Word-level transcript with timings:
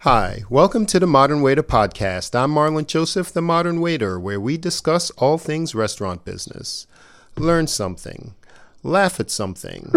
Hi, 0.00 0.44
welcome 0.50 0.84
to 0.86 1.00
the 1.00 1.06
Modern 1.06 1.40
Waiter 1.40 1.62
podcast. 1.62 2.38
I'm 2.38 2.52
Marlon 2.52 2.86
Joseph, 2.86 3.32
the 3.32 3.40
Modern 3.40 3.80
Waiter, 3.80 4.20
where 4.20 4.38
we 4.38 4.58
discuss 4.58 5.10
all 5.12 5.38
things 5.38 5.74
restaurant 5.74 6.22
business. 6.24 6.86
Learn 7.36 7.66
something, 7.66 8.34
laugh 8.82 9.18
at 9.18 9.30
something. 9.30 9.90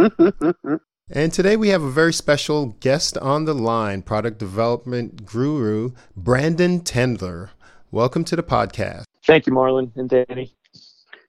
and 1.11 1.33
today 1.33 1.57
we 1.57 1.69
have 1.69 1.83
a 1.83 1.91
very 1.91 2.13
special 2.13 2.77
guest 2.79 3.17
on 3.17 3.43
the 3.43 3.53
line, 3.53 4.01
product 4.01 4.39
development 4.39 5.25
guru 5.25 5.91
Brandon 6.15 6.79
Tendler. 6.79 7.49
Welcome 7.91 8.23
to 8.23 8.37
the 8.37 8.43
podcast. 8.43 9.03
Thank 9.25 9.47
you, 9.47 9.53
Marlon 9.53 9.91
and 9.97 10.09
Danny. 10.09 10.55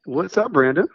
What's 0.05 0.39
up, 0.39 0.53
Brandon? 0.53 0.87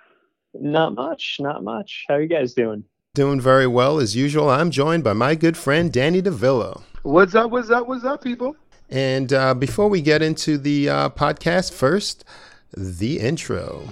Not 0.53 0.95
much, 0.95 1.37
not 1.41 1.61
much. 1.61 2.05
How 2.07 2.15
are 2.15 2.21
you 2.21 2.29
guys 2.29 2.53
doing? 2.53 2.85
Doing 3.13 3.41
very 3.41 3.67
well 3.67 3.99
as 3.99 4.15
usual. 4.15 4.49
I'm 4.49 4.71
joined 4.71 5.03
by 5.03 5.13
my 5.13 5.35
good 5.35 5.57
friend 5.57 5.91
Danny 5.91 6.21
DeVillo. 6.21 6.83
What's 7.05 7.35
up? 7.35 7.51
What's 7.51 7.69
up? 7.69 7.87
What's 7.87 8.03
up, 8.03 8.23
people? 8.23 8.55
And 8.89 9.31
uh, 9.31 9.53
before 9.53 9.89
we 9.89 10.01
get 10.01 10.23
into 10.23 10.57
the 10.57 10.89
uh, 10.89 11.09
podcast, 11.09 11.71
first, 11.71 12.25
the 12.75 13.19
intro. 13.19 13.87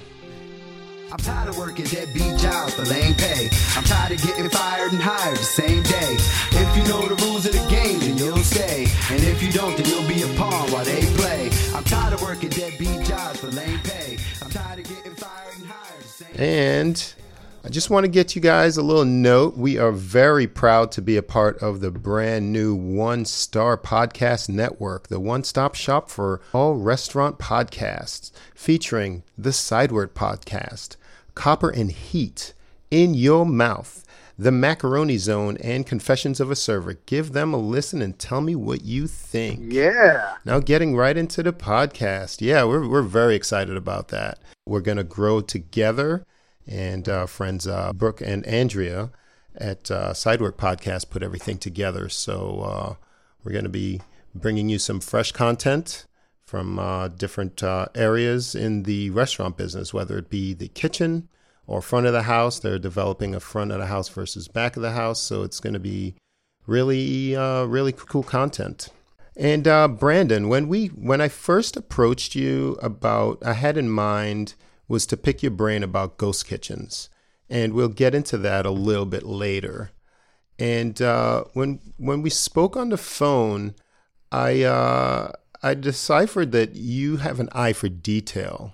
I'm 1.11 1.19
tired 1.19 1.49
of 1.49 1.59
working 1.59 1.85
deadbeat 1.85 2.39
jobs 2.39 2.73
for 2.73 2.81
lame 2.85 3.13
pay. 3.13 3.51
I'm 3.77 3.83
tired 3.83 4.13
of 4.13 4.23
getting 4.23 4.49
fired 4.49 4.93
and 4.93 4.99
hired 4.99 5.37
the 5.37 5.43
same 5.43 5.83
day. 5.83 6.17
If 6.53 6.75
you 6.75 6.83
know 6.91 7.07
the 7.07 7.23
rules 7.23 7.45
of 7.45 7.51
the 7.51 7.63
game, 7.69 7.99
then 7.99 8.17
you'll 8.17 8.35
stay. 8.37 8.87
And 9.11 9.23
if 9.25 9.43
you 9.43 9.51
don't, 9.51 9.77
then 9.77 9.85
you'll 9.85 10.07
be 10.07 10.23
a 10.23 10.35
pawn 10.35 10.71
while 10.71 10.83
they 10.83 11.05
play. 11.15 11.51
I'm 11.75 11.83
tired 11.83 12.13
of 12.13 12.21
working 12.23 12.49
deadbeat 12.49 13.05
jobs 13.05 13.41
for 13.41 13.51
lame 13.51 13.79
pay. 13.83 14.17
I'm 14.41 14.49
tired 14.49 14.79
of 14.79 14.89
getting 14.89 15.13
fired 15.13 15.55
and 15.57 15.67
hired 15.67 16.01
the 16.01 16.07
same 16.07 16.41
And 16.41 17.13
I 17.65 17.69
just 17.69 17.89
want 17.89 18.03
to 18.03 18.09
get 18.09 18.35
you 18.35 18.41
guys 18.41 18.75
a 18.75 18.83
little 18.83 19.05
note. 19.05 19.55
We 19.55 19.77
are 19.77 19.93
very 19.93 20.47
proud 20.47 20.91
to 20.91 21.01
be 21.01 21.15
a 21.15 21.23
part 21.23 21.57
of 21.59 21.79
the 21.79 21.91
brand 21.91 22.51
new 22.51 22.75
One 22.75 23.23
Star 23.23 23.77
Podcast 23.77 24.49
Network, 24.49 25.07
the 25.07 25.17
one 25.17 25.45
stop 25.45 25.73
shop 25.73 26.09
for 26.09 26.41
all 26.51 26.75
restaurant 26.75 27.39
podcasts, 27.39 28.31
featuring 28.53 29.23
the 29.37 29.51
Sidework 29.51 30.09
Podcast, 30.09 30.97
Copper 31.35 31.69
and 31.69 31.89
Heat, 31.89 32.53
In 32.91 33.13
Yo 33.13 33.45
Mouth, 33.45 34.03
The 34.37 34.51
Macaroni 34.51 35.17
Zone, 35.17 35.55
and 35.63 35.87
Confessions 35.87 36.41
of 36.41 36.51
a 36.51 36.57
Server. 36.57 36.95
Give 37.05 37.31
them 37.31 37.53
a 37.53 37.57
listen 37.57 38.01
and 38.01 38.19
tell 38.19 38.41
me 38.41 38.55
what 38.55 38.83
you 38.83 39.07
think. 39.07 39.71
Yeah. 39.71 40.35
Now, 40.43 40.59
getting 40.59 40.97
right 40.97 41.15
into 41.15 41.41
the 41.41 41.53
podcast. 41.53 42.41
Yeah, 42.41 42.65
we're, 42.65 42.89
we're 42.89 43.03
very 43.03 43.35
excited 43.35 43.77
about 43.77 44.09
that. 44.09 44.39
We're 44.65 44.81
going 44.81 44.97
to 44.97 45.05
grow 45.05 45.39
together 45.39 46.25
and 46.67 47.07
uh, 47.09 47.25
friends 47.25 47.67
uh, 47.67 47.93
Brooke 47.93 48.21
and 48.21 48.45
Andrea 48.45 49.11
at 49.55 49.91
uh, 49.91 50.13
Sidework 50.13 50.53
Podcast 50.53 51.09
put 51.09 51.23
everything 51.23 51.57
together. 51.57 52.09
So 52.09 52.61
uh, 52.61 52.95
we're 53.43 53.51
going 53.51 53.65
to 53.65 53.69
be 53.69 54.01
bringing 54.33 54.69
you 54.69 54.79
some 54.79 54.99
fresh 54.99 55.31
content 55.31 56.05
from 56.45 56.79
uh, 56.79 57.07
different 57.09 57.63
uh, 57.63 57.87
areas 57.95 58.55
in 58.55 58.83
the 58.83 59.09
restaurant 59.11 59.57
business, 59.57 59.93
whether 59.93 60.17
it 60.17 60.29
be 60.29 60.53
the 60.53 60.67
kitchen 60.69 61.29
or 61.67 61.81
front 61.81 62.05
of 62.05 62.13
the 62.13 62.23
house. 62.23 62.59
They're 62.59 62.79
developing 62.79 63.33
a 63.33 63.39
front 63.39 63.71
of 63.71 63.79
the 63.79 63.87
house 63.87 64.09
versus 64.09 64.47
back 64.47 64.75
of 64.75 64.81
the 64.81 64.91
house, 64.91 65.19
so 65.19 65.43
it's 65.43 65.59
going 65.59 65.73
to 65.73 65.79
be 65.79 66.15
really, 66.67 67.35
really 67.35 67.91
cool 67.91 68.23
content. 68.23 68.89
And 69.35 69.63
Brandon, 69.97 70.47
when 70.47 70.67
we 70.67 70.87
when 70.87 71.21
I 71.21 71.27
first 71.27 71.75
approached 71.75 72.35
you 72.35 72.77
about, 72.83 73.43
I 73.43 73.53
had 73.53 73.77
in 73.77 73.89
mind 73.89 74.53
was 74.87 75.05
to 75.07 75.17
pick 75.17 75.41
your 75.41 75.51
brain 75.51 75.83
about 75.83 76.17
ghost 76.17 76.47
kitchens, 76.47 77.09
and 77.49 77.73
we'll 77.73 77.89
get 77.89 78.15
into 78.15 78.37
that 78.39 78.65
a 78.65 78.71
little 78.71 79.05
bit 79.05 79.23
later. 79.23 79.91
And 80.59 81.01
uh, 81.01 81.45
when 81.53 81.79
when 81.97 82.21
we 82.21 82.29
spoke 82.29 82.77
on 82.77 82.89
the 82.89 82.97
phone, 82.97 83.75
I 84.31 84.63
uh, 84.63 85.31
I 85.61 85.73
deciphered 85.73 86.51
that 86.51 86.75
you 86.75 87.17
have 87.17 87.39
an 87.39 87.49
eye 87.53 87.73
for 87.73 87.89
detail. 87.89 88.73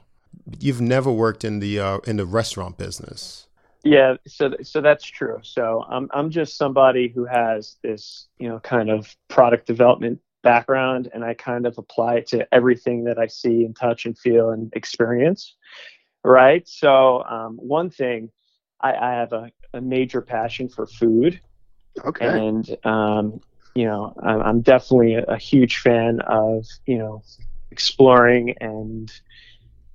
You've 0.59 0.81
never 0.81 1.11
worked 1.11 1.43
in 1.43 1.59
the 1.59 1.79
uh, 1.79 1.97
in 1.99 2.17
the 2.17 2.25
restaurant 2.25 2.77
business. 2.77 3.47
Yeah, 3.83 4.17
so 4.27 4.55
so 4.61 4.81
that's 4.81 5.05
true. 5.05 5.39
So 5.41 5.85
I'm 5.89 6.09
I'm 6.13 6.31
just 6.31 6.57
somebody 6.57 7.07
who 7.07 7.25
has 7.25 7.77
this 7.81 8.27
you 8.39 8.49
know 8.49 8.59
kind 8.59 8.89
of 8.89 9.15
product 9.29 9.67
development 9.67 10.19
background, 10.43 11.09
and 11.13 11.23
I 11.23 11.33
kind 11.33 11.65
of 11.65 11.77
apply 11.77 12.15
it 12.15 12.27
to 12.27 12.47
everything 12.53 13.05
that 13.05 13.17
I 13.17 13.27
see 13.27 13.63
and 13.63 13.75
touch 13.75 14.05
and 14.05 14.17
feel 14.17 14.49
and 14.49 14.71
experience 14.75 15.55
right? 16.23 16.67
So 16.67 17.23
um, 17.23 17.57
one 17.57 17.89
thing, 17.89 18.31
I, 18.81 18.93
I 18.93 19.11
have 19.13 19.33
a, 19.33 19.51
a, 19.73 19.81
major 19.81 20.21
passion 20.21 20.69
for 20.69 20.87
food. 20.87 21.39
Okay. 22.05 22.25
And 22.25 22.77
um, 22.85 23.41
you 23.75 23.85
know, 23.85 24.13
I'm, 24.21 24.41
I'm 24.41 24.61
definitely 24.61 25.15
a, 25.15 25.23
a, 25.23 25.37
huge 25.37 25.77
fan 25.77 26.21
of 26.21 26.65
you 26.85 26.97
know 26.97 27.23
exploring 27.71 28.55
and 28.61 29.11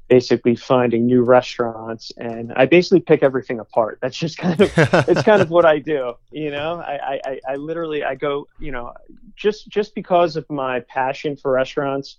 basically 0.09 0.55
finding 0.55 1.07
new 1.07 1.23
restaurants 1.23 2.13
and 2.19 2.53
I 2.55 2.67
basically 2.67 3.01
pick 3.01 3.23
everything 3.23 3.59
apart. 3.59 3.99
That's 4.03 4.17
just 4.17 4.37
kind 4.39 4.61
of 4.61 4.71
it's 4.77 5.23
kind 5.23 5.41
of 5.41 5.51
what 5.51 5.65
I 5.65 5.79
do. 5.79 6.15
You 6.31 6.51
know, 6.51 6.81
I, 6.81 7.21
I, 7.25 7.41
I 7.49 7.55
literally 7.57 8.05
I 8.05 8.15
go, 8.15 8.47
you 8.59 8.71
know, 8.71 8.93
just 9.35 9.69
just 9.69 9.95
because 9.95 10.37
of 10.37 10.49
my 10.51 10.81
passion 10.81 11.37
for 11.37 11.53
restaurants, 11.53 12.19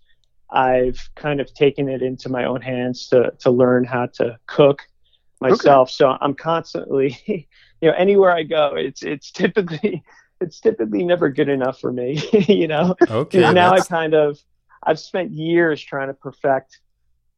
I've 0.49 0.99
kind 1.15 1.39
of 1.39 1.53
taken 1.53 1.89
it 1.89 2.01
into 2.01 2.29
my 2.29 2.45
own 2.45 2.61
hands 2.61 3.07
to 3.09 3.31
to 3.39 3.51
learn 3.51 3.83
how 3.83 4.07
to 4.15 4.37
cook 4.47 4.83
myself. 5.41 5.89
Okay. 5.89 5.93
So 5.93 6.17
I'm 6.21 6.33
constantly, 6.33 7.17
you 7.81 7.89
know, 7.89 7.95
anywhere 7.97 8.31
I 8.31 8.43
go, 8.43 8.73
it's 8.75 9.03
it's 9.03 9.31
typically 9.31 10.03
it's 10.41 10.59
typically 10.59 11.03
never 11.03 11.29
good 11.29 11.49
enough 11.49 11.79
for 11.79 11.91
me. 11.91 12.21
you 12.47 12.67
know. 12.67 12.95
Okay. 13.09 13.39
now 13.51 13.73
I 13.73 13.81
kind 13.81 14.13
of 14.13 14.39
I've 14.83 14.99
spent 14.99 15.31
years 15.31 15.81
trying 15.81 16.07
to 16.07 16.13
perfect 16.13 16.79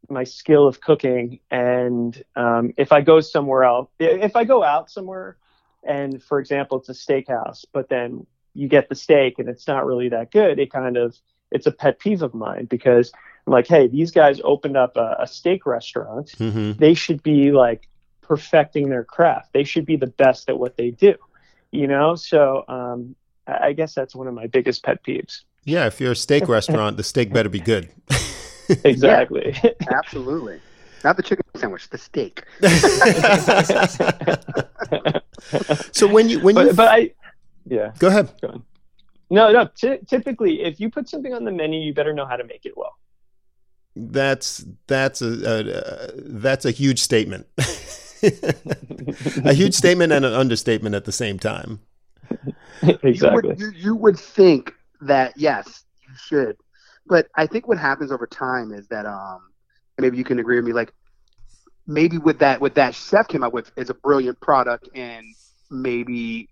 my 0.10 0.24
skill 0.24 0.68
of 0.68 0.80
cooking, 0.80 1.40
and 1.52 2.24
um, 2.36 2.74
if 2.78 2.92
I 2.92 3.02
go 3.02 3.20
somewhere 3.20 3.64
else, 3.64 3.90
if 4.00 4.36
I 4.36 4.44
go 4.44 4.64
out 4.64 4.90
somewhere, 4.90 5.38
and 5.84 6.22
for 6.22 6.40
example, 6.40 6.80
it's 6.80 6.90
a 6.90 6.94
steakhouse, 6.94 7.66
but 7.74 7.90
then 7.90 8.26
you 8.54 8.68
get 8.68 8.90
the 8.90 8.96
steak 8.96 9.38
and 9.38 9.48
it's 9.48 9.68
not 9.68 9.86
really 9.86 10.10
that 10.10 10.32
good, 10.32 10.60
it 10.60 10.72
kind 10.72 10.98
of 10.98 11.16
it's 11.52 11.66
a 11.66 11.72
pet 11.72 12.00
peeve 12.00 12.22
of 12.22 12.34
mine 12.34 12.66
because 12.66 13.12
I'm 13.46 13.54
like, 13.54 13.68
hey, 13.68 13.88
these 13.88 14.12
guys 14.12 14.42
opened 14.44 14.78
up 14.78 14.98
a, 14.98 15.18
a 15.20 15.28
steak 15.28 15.66
restaurant. 15.66 16.34
Mm-hmm. 16.38 16.74
They 16.74 16.94
should 16.94 17.24
be 17.24 17.52
like 17.52 17.88
perfecting 18.22 18.90
their 18.90 19.04
craft. 19.04 19.54
They 19.54 19.64
should 19.64 19.86
be 19.86 19.96
the 19.96 20.08
best 20.08 20.50
at 20.50 20.60
what 20.60 20.76
they 20.76 20.92
do, 20.92 21.16
you 21.72 21.88
know? 21.88 22.16
So 22.16 22.66
um, 22.68 23.16
I 23.48 23.74
guess 23.74 23.96
that's 23.96 24.14
one 24.14 24.28
of 24.28 24.34
my 24.34 24.48
biggest 24.48 24.84
pet 24.84 25.04
peeves. 25.04 25.44
Yeah, 25.64 25.88
if 25.88 26.02
you're 26.02 26.12
a 26.12 26.16
steak 26.16 26.48
restaurant, 26.50 26.98
the 26.98 27.04
steak 27.04 27.32
better 27.32 27.50
be 27.50 27.60
good. 27.60 27.90
exactly. 28.84 29.56
Yeah, 29.64 29.72
absolutely. 29.92 30.60
Not 31.04 31.16
the 31.16 31.24
chicken 31.24 31.46
sandwich, 31.56 31.90
the 31.90 31.98
steak. 31.98 32.44
so 35.94 36.08
when 36.08 36.28
you 36.28 36.40
when 36.40 36.56
but, 36.56 36.66
you 36.66 36.74
but 36.74 36.88
I 36.88 37.12
yeah 37.66 37.92
go 38.00 38.08
ahead. 38.08 38.34
Go 38.42 38.48
on. 38.48 38.64
No, 39.30 39.52
no. 39.52 39.70
T- 39.76 40.00
typically, 40.08 40.62
if 40.62 40.80
you 40.80 40.90
put 40.90 41.10
something 41.10 41.34
on 41.34 41.44
the 41.44 41.52
menu, 41.52 41.80
you 41.80 41.94
better 41.94 42.14
know 42.14 42.26
how 42.26 42.38
to 42.38 42.44
make 42.44 42.66
it 42.66 42.78
well. 42.78 42.98
That's 43.96 44.64
that's 44.86 45.22
a, 45.22 45.28
a 45.28 46.12
that's 46.16 46.66
a 46.66 46.72
huge 46.72 47.00
statement. 47.00 47.48
a 49.44 49.54
huge 49.54 49.74
statement 49.74 50.14
and 50.14 50.24
an 50.24 50.34
understatement 50.34 50.96
at 50.96 51.06
the 51.06 51.12
same 51.12 51.40
time. 51.40 51.80
exactly. 53.04 53.12
You 53.14 53.32
would, 53.32 53.60
you, 53.60 53.72
you 53.76 53.96
would 53.96 54.20
think 54.20 54.74
that 55.02 55.34
yes, 55.36 55.84
you 56.08 56.14
should 56.16 56.58
but 57.08 57.28
I 57.36 57.48
think 57.48 57.68
what 57.68 57.78
happens 57.78 58.12
over 58.12 58.28
time 58.28 58.72
is 58.72 58.88
that 58.88 59.06
um, 59.06 59.50
and 59.98 60.04
maybe 60.04 60.18
you 60.18 60.24
can 60.24 60.40
agree 60.40 60.58
with 60.58 60.66
me, 60.66 60.74
like 60.74 60.94
maybe 61.86 62.18
with 62.18 62.40
that 62.40 62.60
what 62.62 62.76
that 62.76 62.94
chef 62.94 63.28
came 63.28 63.44
up 63.44 63.54
with 63.54 63.72
is 63.76 63.90
a 63.90 63.94
brilliant 63.94 64.40
product, 64.42 64.90
and 64.94 65.26
maybe 65.72 66.50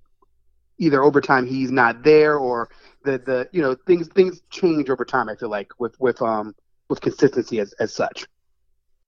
either 0.78 1.04
over 1.04 1.22
time 1.22 1.46
he's 1.46 1.72
not 1.72 2.04
there 2.04 2.38
or 2.38 2.70
the 3.04 3.18
the 3.20 3.50
you 3.52 3.62
know 3.62 3.76
things 3.88 4.08
things 4.10 4.42
change 4.50 4.90
over 4.90 5.06
time. 5.06 5.30
I 5.30 5.36
feel 5.36 5.50
like 5.50 5.72
with 5.80 6.00
with 6.00 6.22
um 6.22 6.56
with 6.90 7.02
consistency 7.02 7.60
as 7.60 7.74
as 7.74 7.94
such, 7.94 8.26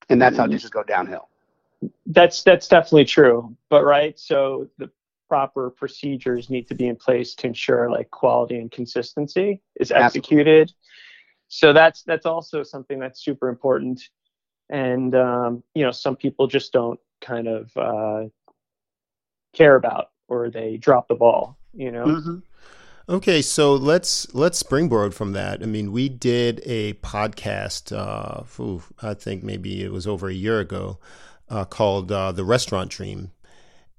and 0.10 0.22
that's 0.22 0.38
how 0.38 0.48
dishes 0.48 0.70
go 0.70 0.84
downhill. 0.84 1.30
That's 2.06 2.44
that's 2.44 2.68
definitely 2.68 3.06
true. 3.06 3.56
But 3.70 3.84
right, 3.84 4.18
so 4.18 4.70
the 4.78 4.90
proper 5.28 5.70
procedures 5.70 6.50
need 6.50 6.68
to 6.68 6.76
be 6.76 6.88
in 6.88 6.96
place 6.96 7.36
to 7.36 7.48
ensure 7.48 7.90
like 7.90 8.10
quality 8.12 8.58
and 8.58 8.72
consistency 8.72 9.62
is 9.80 9.92
executed. 9.92 10.72
So 11.50 11.74
that's 11.74 12.04
that's 12.04 12.26
also 12.26 12.64
something 12.64 13.00
that's 13.00 13.24
super 13.24 13.50
important. 13.50 14.10
And 14.70 15.16
um, 15.16 15.64
you 15.76 15.84
know, 15.84 15.92
some 15.92 16.16
people 16.16 16.48
just 16.48 16.74
don't 16.74 17.00
kind 17.22 17.48
of 17.48 17.78
uh, 17.78 18.24
care 19.54 19.76
about 19.76 20.12
or 20.28 20.50
they 20.50 20.78
drop 20.78 21.08
the 21.08 21.16
ball. 21.16 21.58
You 21.74 21.92
know. 21.92 22.06
Mm-hmm. 22.06 22.38
Okay, 23.10 23.42
so 23.42 23.74
let's 23.74 24.34
let's 24.34 24.58
springboard 24.58 25.14
from 25.16 25.32
that. 25.32 25.64
I 25.64 25.66
mean, 25.66 25.94
we 25.94 26.10
did 26.10 26.62
a 26.66 26.94
podcast. 26.96 27.96
Uh, 27.96 28.44
ooh, 28.62 28.84
I 29.02 29.14
think 29.14 29.44
maybe 29.44 29.82
it 29.82 29.94
was 29.94 30.06
over 30.06 30.28
a 30.28 30.34
year 30.34 30.60
ago, 30.60 31.00
uh, 31.50 31.64
called 31.64 32.12
uh, 32.12 32.34
"The 32.34 32.44
Restaurant 32.44 32.92
Dream," 32.92 33.32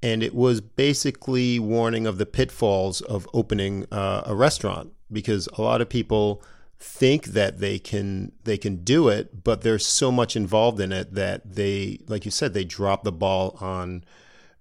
and 0.03 0.23
it 0.23 0.35
was 0.35 0.61
basically 0.61 1.59
warning 1.59 2.07
of 2.07 2.19
the 2.19 2.27
pitfalls 2.27 3.01
of 3.01 3.27
opening 3.33 3.87
uh, 3.91 4.25
a 4.27 4.35
restaurant 4.35 4.93
because 5.11 5.49
a 5.57 5.63
lot 5.63 5.81
of 5.81 5.89
people 5.89 6.43
think 6.79 7.27
that 7.27 7.59
they 7.59 7.79
can 7.79 8.33
they 8.45 8.57
can 8.57 8.85
do 8.85 9.09
it, 9.09 9.43
but 9.43 9.63
there's 9.63 9.87
so 9.87 10.13
much 10.13 10.37
involved 10.37 10.81
in 10.81 10.93
it 10.93 11.15
that 11.15 11.55
they, 11.55 12.01
like 12.09 12.25
you 12.25 12.31
said, 12.31 12.55
they 12.55 12.65
drop 12.65 13.05
the 13.05 13.13
ball 13.13 13.57
on 13.61 14.05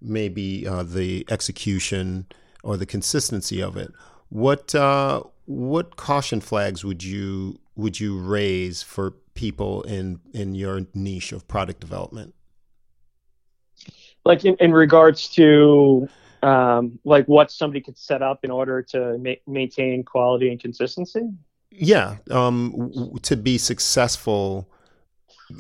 maybe 0.01 0.67
uh, 0.67 0.83
the 0.83 1.25
execution 1.29 2.27
or 2.63 2.77
the 2.77 2.85
consistency 2.85 3.61
of 3.61 3.77
it. 3.77 3.91
What 4.29 4.75
uh, 4.75 5.23
what 5.45 5.95
caution 5.95 6.41
flags 6.41 6.83
would 6.83 7.03
you 7.03 7.59
would 7.75 7.99
you 7.99 8.19
raise 8.19 8.83
for 8.83 9.11
people 9.33 9.83
in 9.83 10.19
in 10.33 10.55
your 10.55 10.87
niche 10.93 11.31
of 11.31 11.47
product 11.47 11.79
development? 11.79 12.33
Like 14.25 14.43
in, 14.43 14.55
in 14.59 14.73
regards 14.73 15.29
to 15.35 16.09
um, 16.43 16.99
like 17.05 17.25
what 17.27 17.51
somebody 17.51 17.81
could 17.81 17.97
set 17.97 18.21
up 18.21 18.43
in 18.43 18.51
order 18.51 18.81
to 18.81 19.17
ma- 19.17 19.41
maintain 19.47 20.03
quality 20.03 20.49
and 20.49 20.59
consistency. 20.59 21.29
Yeah, 21.71 22.17
um, 22.31 22.71
w- 22.71 23.19
to 23.19 23.37
be 23.37 23.57
successful 23.57 24.69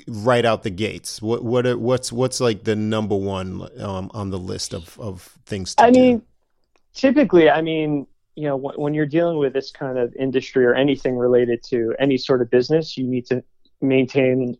right 0.07 0.45
out 0.45 0.63
the 0.63 0.69
gates. 0.69 1.21
What 1.21 1.43
what 1.43 1.65
are, 1.65 1.77
what's 1.77 2.11
what's 2.11 2.39
like 2.39 2.63
the 2.63 2.75
number 2.75 3.15
one 3.15 3.67
um, 3.79 4.11
on 4.13 4.29
the 4.29 4.39
list 4.39 4.73
of 4.73 4.99
of 4.99 5.37
things 5.45 5.75
to 5.75 5.83
I 5.83 5.91
do? 5.91 5.99
mean, 5.99 6.21
typically, 6.93 7.49
I 7.49 7.61
mean, 7.61 8.07
you 8.35 8.43
know, 8.47 8.55
when, 8.55 8.75
when 8.75 8.93
you're 8.93 9.05
dealing 9.05 9.37
with 9.37 9.53
this 9.53 9.71
kind 9.71 9.97
of 9.97 10.15
industry 10.15 10.65
or 10.65 10.73
anything 10.73 11.17
related 11.17 11.63
to 11.63 11.95
any 11.99 12.17
sort 12.17 12.41
of 12.41 12.49
business, 12.49 12.97
you 12.97 13.05
need 13.05 13.25
to 13.27 13.43
maintain 13.81 14.57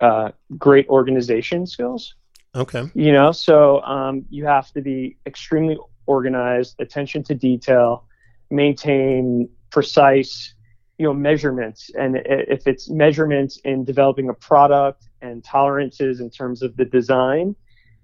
uh, 0.00 0.30
great 0.58 0.88
organization 0.88 1.66
skills. 1.66 2.14
okay. 2.54 2.90
You 2.94 3.12
know, 3.12 3.32
so 3.32 3.80
um, 3.82 4.24
you 4.30 4.46
have 4.46 4.70
to 4.72 4.80
be 4.80 5.16
extremely 5.26 5.78
organized, 6.06 6.76
attention 6.80 7.22
to 7.24 7.34
detail, 7.34 8.04
maintain 8.50 9.48
precise, 9.70 10.53
you 10.98 11.06
know, 11.06 11.14
measurements. 11.14 11.90
And 11.98 12.16
if 12.24 12.66
it's 12.66 12.88
measurements 12.88 13.58
in 13.64 13.84
developing 13.84 14.28
a 14.28 14.34
product 14.34 15.08
and 15.20 15.42
tolerances 15.42 16.20
in 16.20 16.30
terms 16.30 16.62
of 16.62 16.76
the 16.76 16.84
design, 16.84 17.56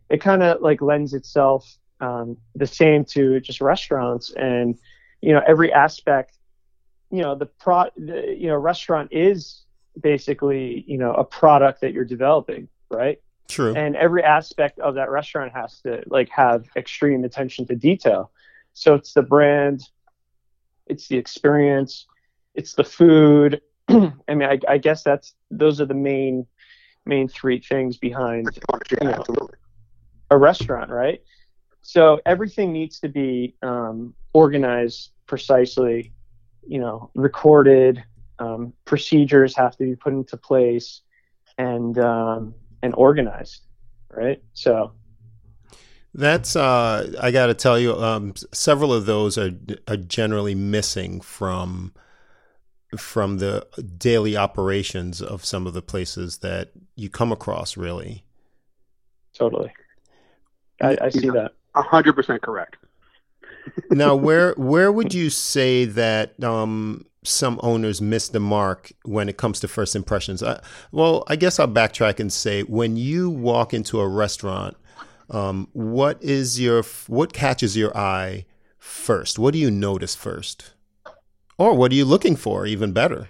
it 0.09 0.21
kind 0.21 0.43
of 0.43 0.61
like 0.61 0.83
lends 0.83 1.15
itself 1.15 1.79
um, 2.01 2.37
the 2.55 2.67
same 2.67 3.05
to 3.07 3.41
just 3.41 3.61
restaurants 3.61 4.33
and 4.33 4.79
you 5.21 5.33
know 5.33 5.43
every 5.47 5.73
aspect 5.73 6.39
you 7.11 7.23
know 7.23 7.35
the 7.35 7.47
pro 7.47 7.85
the, 7.97 8.35
you 8.37 8.49
know 8.49 8.57
restaurant 8.57 9.09
is 9.13 9.63
basically 10.01 10.85
you 10.87 10.99
know 10.99 11.13
a 11.13 11.25
product 11.25 11.81
that 11.83 11.93
you're 11.93 12.05
developing 12.05 12.69
right 12.91 13.21
True. 13.49 13.75
and 13.75 13.97
every 13.97 14.23
aspect 14.23 14.79
of 14.79 14.95
that 14.95 15.11
restaurant 15.11 15.53
has 15.53 15.81
to 15.83 16.03
like 16.07 16.31
have 16.31 16.65
extreme 16.77 17.25
attention 17.25 17.67
to 17.67 17.75
detail 17.75 18.31
so 18.73 18.95
it's 18.95 19.13
the 19.13 19.23
brand 19.23 19.83
it's 20.87 21.09
the 21.09 21.19
experience 21.19 22.07
it's 22.61 22.75
the 22.75 22.85
food 22.85 23.61
i 23.89 24.35
mean 24.39 24.49
I, 24.55 24.59
I 24.69 24.79
guess 24.79 25.03
that's 25.03 25.35
those 25.51 25.81
are 25.81 25.87
the 25.87 26.03
main 26.13 26.47
main 27.07 27.29
three 27.29 27.61
things 27.61 27.97
behind 27.97 28.49
Yeah, 28.91 28.99
you 29.03 29.09
know, 29.09 29.49
a 30.31 30.39
restaurant, 30.39 30.91
right? 30.91 31.23
So 31.83 32.21
everything 32.27 32.73
needs 32.73 33.01
to 33.01 33.09
be 33.09 33.57
um, 33.63 34.15
organized 34.33 35.11
precisely, 35.27 36.13
you 36.67 36.79
know, 36.79 37.11
recorded. 37.15 38.03
Um, 38.39 38.73
procedures 38.85 39.55
have 39.57 39.77
to 39.77 39.85
be 39.85 39.97
put 39.97 40.13
into 40.13 40.37
place 40.37 41.03
and 41.59 41.99
um, 41.99 42.55
and 42.83 42.95
organized, 42.95 43.67
right? 44.11 44.43
So 44.55 44.93
That's 46.15 46.57
uh, 46.57 47.13
I 47.21 47.31
got 47.31 47.47
to 47.47 47.55
tell 47.55 47.79
you, 47.79 47.95
um, 47.95 48.35
several 48.53 48.93
of 48.93 49.07
those 49.07 49.37
are 49.37 49.53
are 49.89 49.97
generally 49.97 50.55
missing 50.55 51.21
from 51.21 51.93
from 52.97 53.39
the 53.39 53.67
daily 53.99 54.37
operations 54.37 55.23
of 55.23 55.45
some 55.45 55.67
of 55.67 55.75
the 55.75 55.83
places 55.83 56.39
that 56.39 56.71
you 56.97 57.09
come 57.09 57.33
across. 57.33 57.77
Really, 57.77 58.25
totally, 59.35 59.73
I, 60.81 60.97
I 61.01 61.09
see 61.11 61.31
that. 61.31 61.53
A 61.75 61.83
hundred 61.83 62.15
percent 62.15 62.43
correct. 62.43 62.77
now 63.91 64.15
where 64.15 64.55
where 64.55 64.91
would 64.91 65.15
you 65.15 65.31
say 65.31 65.85
that 65.85 66.43
um, 66.43 67.05
some 67.23 67.61
owners 67.63 68.01
miss 68.01 68.29
the 68.29 68.41
mark 68.41 68.93
when 69.05 69.29
it 69.29 69.37
comes 69.37 69.61
to 69.61 69.69
first 69.69 69.95
impressions? 69.95 70.43
I, 70.43 70.61
well, 70.93 71.25
I 71.29 71.37
guess 71.37 71.59
I'll 71.59 71.69
backtrack 71.69 72.19
and 72.21 72.33
say 72.33 72.63
when 72.63 72.97
you 72.97 73.31
walk 73.31 73.75
into 73.75 74.01
a 74.01 74.09
restaurant, 74.09 74.77
um, 75.31 75.69
what 75.73 76.23
is 76.23 76.61
your 76.61 76.83
what 77.07 77.33
catches 77.33 77.77
your 77.77 77.97
eye 77.97 78.47
first? 78.79 79.39
What 79.39 79.53
do 79.53 79.59
you 79.59 79.71
notice 79.71 80.15
first, 80.15 80.73
or 81.61 81.75
what 81.75 81.93
are 81.93 81.95
you 81.95 82.07
looking 82.07 82.37
for? 82.37 82.67
Even 82.67 82.93
better. 82.93 83.29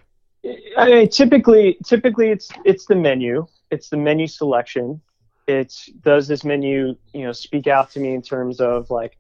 I 0.77 0.87
mean, 0.87 1.09
typically, 1.09 1.77
typically 1.85 2.29
it's 2.29 2.49
it's 2.65 2.87
the 2.87 2.95
menu. 2.95 3.47
It's 3.71 3.89
the 3.89 3.97
menu 3.97 4.29
selection. 4.29 5.01
It's 5.49 5.87
does 5.87 6.29
this 6.29 6.45
menu, 6.45 6.97
you 7.13 7.25
know, 7.25 7.33
speak 7.33 7.67
out 7.67 7.91
to 7.93 8.01
me 8.01 8.15
in 8.15 8.23
terms 8.23 8.61
of 8.61 8.89
like, 8.89 9.19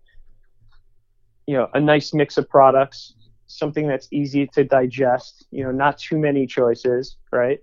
you 1.47 1.57
know, 1.57 1.69
a 1.75 1.81
nice 1.81 2.15
mix 2.15 2.39
of 2.39 2.49
products, 2.49 3.15
something 3.49 3.89
that's 3.89 4.07
easy 4.13 4.47
to 4.55 4.63
digest. 4.63 5.45
You 5.51 5.65
know, 5.65 5.73
not 5.73 5.99
too 5.99 6.19
many 6.19 6.47
choices, 6.47 7.17
right? 7.33 7.59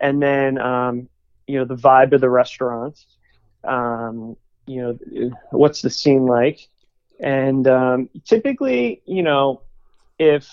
And 0.00 0.20
then, 0.20 0.58
um, 0.58 1.08
you 1.46 1.58
know, 1.58 1.64
the 1.64 1.76
vibe 1.76 2.12
of 2.12 2.20
the 2.20 2.30
restaurant. 2.30 2.98
Um, 3.62 4.36
you 4.66 4.82
know, 4.82 5.30
what's 5.50 5.80
the 5.80 5.90
scene 5.90 6.26
like? 6.26 6.68
And 7.20 7.66
um, 7.68 8.10
typically, 8.24 9.00
you 9.06 9.22
know, 9.22 9.62
if 10.18 10.50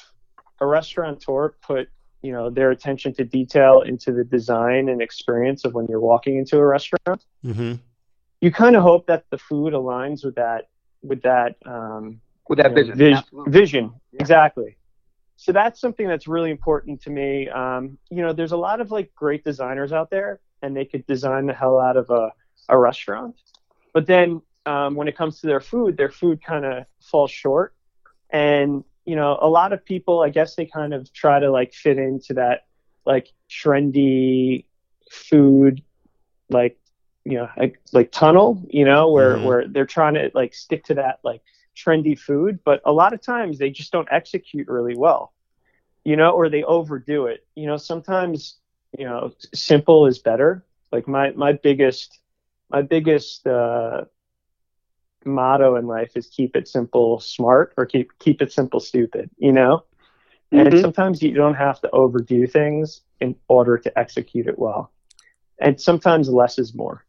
a 0.62 0.66
restaurateur 0.66 1.56
put 1.62 1.90
you 2.22 2.32
know 2.32 2.50
their 2.50 2.72
attention 2.72 3.14
to 3.14 3.24
detail 3.24 3.82
into 3.82 4.12
the 4.12 4.24
design 4.24 4.90
and 4.90 5.02
experience 5.02 5.66
of 5.66 5.74
when 5.74 5.86
you're 5.90 6.00
walking 6.00 6.38
into 6.38 6.58
a 6.58 6.66
restaurant 6.66 7.24
Mm-hmm. 7.46 7.74
you 8.42 8.52
kind 8.52 8.76
of 8.76 8.84
hope 8.84 9.06
that 9.08 9.26
the 9.30 9.38
food 9.38 9.74
aligns 9.74 10.24
with 10.26 10.36
that 10.36 10.70
with 11.04 11.22
that 11.24 11.56
um, 11.66 12.20
With 12.50 12.58
that 12.60 12.72
you 12.72 12.76
know, 12.76 12.76
vision. 12.82 12.98
vis- 12.98 13.18
Absolutely. 13.18 13.52
vision 13.52 13.94
exactly 14.14 14.78
so 15.38 15.52
that's 15.52 15.80
something 15.80 16.08
that's 16.08 16.28
really 16.28 16.50
important 16.52 17.02
to 17.02 17.10
me 17.10 17.48
um, 17.50 17.98
you 18.10 18.22
know 18.24 18.34
there's 18.34 18.54
a 18.54 18.58
lot 18.58 18.82
of 18.82 18.92
like 18.92 19.14
great 19.16 19.44
designers 19.44 19.92
out 19.92 20.10
there 20.10 20.40
and 20.62 20.76
they 20.76 20.86
could 20.86 21.06
design 21.06 21.46
the 21.46 21.54
hell 21.54 21.80
out 21.80 21.98
of 21.98 22.10
a, 22.10 22.32
a 22.70 22.78
restaurant 22.78 23.36
but 23.94 24.08
then 24.08 24.42
um, 24.66 24.96
when 24.96 25.08
it 25.08 25.16
comes 25.16 25.40
to 25.42 25.48
their 25.48 25.60
food 25.60 25.96
their 25.98 26.10
food 26.10 26.42
kind 26.44 26.66
of 26.66 26.86
falls 27.02 27.30
short 27.30 27.76
and 28.32 28.84
you 29.06 29.16
know 29.16 29.38
a 29.42 29.48
lot 29.48 29.74
of 29.74 29.84
people 29.86 30.22
i 30.22 30.30
guess 30.30 30.56
they 30.56 30.66
kind 30.66 30.94
of 30.94 31.12
try 31.14 31.40
to 31.40 31.52
like 31.52 31.74
fit 31.74 31.98
into 31.98 32.34
that 32.34 32.62
like 33.06 33.28
trendy 33.50 34.66
food 35.12 35.82
like 36.50 36.78
you 37.26 37.38
know 37.38 37.48
like, 37.58 37.80
like 37.94 38.12
tunnel 38.12 38.64
you 38.70 38.86
know 38.86 39.12
where 39.12 39.38
Mhm. 39.38 39.42
where 39.42 39.66
they're 39.68 39.86
trying 39.86 40.14
to 40.16 40.30
like 40.34 40.54
stick 40.54 40.84
to 40.86 40.96
that 40.96 41.20
like 41.24 41.42
trendy 41.76 42.18
food 42.18 42.60
but 42.66 42.82
a 42.86 42.92
lot 42.92 43.14
of 43.14 43.22
times 43.22 43.58
they 43.58 43.70
just 43.70 43.92
don't 43.92 44.08
execute 44.12 44.68
really 44.68 44.96
well 44.96 45.34
you 46.04 46.16
know 46.16 46.32
or 46.32 46.50
they 46.50 46.64
overdo 46.64 47.26
it 47.26 47.46
you 47.56 47.68
know 47.68 47.78
sometimes 47.78 48.60
you 48.98 49.06
know 49.06 49.32
simple 49.54 50.06
is 50.06 50.20
better 50.20 50.66
like 50.92 51.08
my 51.08 51.32
my 51.32 51.54
biggest 51.54 52.20
my 52.70 52.82
biggest 52.82 53.46
uh 53.48 54.04
motto 55.26 55.76
in 55.76 55.88
life 55.88 56.12
is 56.16 56.28
keep 56.28 56.56
it 56.56 56.68
simple 56.68 57.20
smart 57.20 57.74
or 57.78 57.86
keep 57.86 58.10
keep 58.20 58.42
it 58.42 58.52
simple 58.52 58.80
stupid 58.80 59.30
you 59.38 59.52
know 59.52 59.84
And 60.56 60.76
Mhm. 60.76 60.78
sometimes 60.78 61.22
you 61.22 61.34
don't 61.34 61.56
have 61.56 61.80
to 61.82 61.90
overdo 61.92 62.46
things 62.48 63.02
in 63.20 63.36
order 63.48 63.78
to 63.78 64.00
execute 64.00 64.48
it 64.48 64.58
well. 64.58 64.92
And 65.60 65.80
sometimes 65.80 66.30
less 66.30 66.58
is 66.60 66.74
more. 66.76 67.06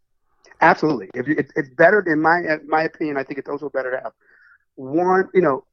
Absolutely. 0.60 1.08
If 1.14 1.26
you, 1.28 1.36
it, 1.38 1.52
it's 1.56 1.70
better, 1.70 2.00
in 2.06 2.20
my 2.20 2.38
in 2.38 2.68
my 2.68 2.82
opinion, 2.82 3.16
I 3.16 3.24
think 3.24 3.38
it's 3.38 3.48
also 3.48 3.68
better 3.70 3.90
to 3.92 4.00
have 4.02 4.12
one. 4.76 5.28
You 5.34 5.42
know, 5.42 5.64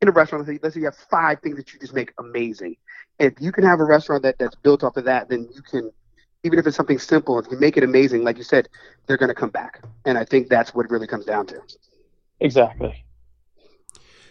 in 0.00 0.08
a 0.08 0.12
restaurant, 0.12 0.46
let's 0.46 0.56
say, 0.56 0.60
let's 0.62 0.74
say 0.74 0.80
you 0.80 0.86
have 0.86 0.96
five 1.10 1.40
things 1.40 1.56
that 1.56 1.72
you 1.72 1.78
just 1.80 1.94
make 1.94 2.12
amazing. 2.18 2.76
If 3.18 3.34
you 3.40 3.52
can 3.52 3.64
have 3.64 3.80
a 3.80 3.84
restaurant 3.84 4.22
that, 4.24 4.36
that's 4.38 4.56
built 4.56 4.82
off 4.84 4.96
of 4.96 5.04
that, 5.04 5.28
then 5.28 5.48
you 5.54 5.62
can, 5.62 5.90
even 6.42 6.58
if 6.58 6.66
it's 6.66 6.76
something 6.76 6.98
simple, 6.98 7.38
if 7.38 7.46
you 7.50 7.58
make 7.58 7.76
it 7.76 7.84
amazing, 7.84 8.24
like 8.24 8.38
you 8.38 8.44
said, 8.44 8.68
they're 9.06 9.16
going 9.16 9.28
to 9.28 9.34
come 9.34 9.50
back. 9.50 9.82
And 10.04 10.16
I 10.16 10.24
think 10.24 10.48
that's 10.48 10.74
what 10.74 10.86
it 10.86 10.90
really 10.90 11.06
comes 11.06 11.24
down 11.24 11.46
to. 11.46 11.60
Exactly. 12.40 13.04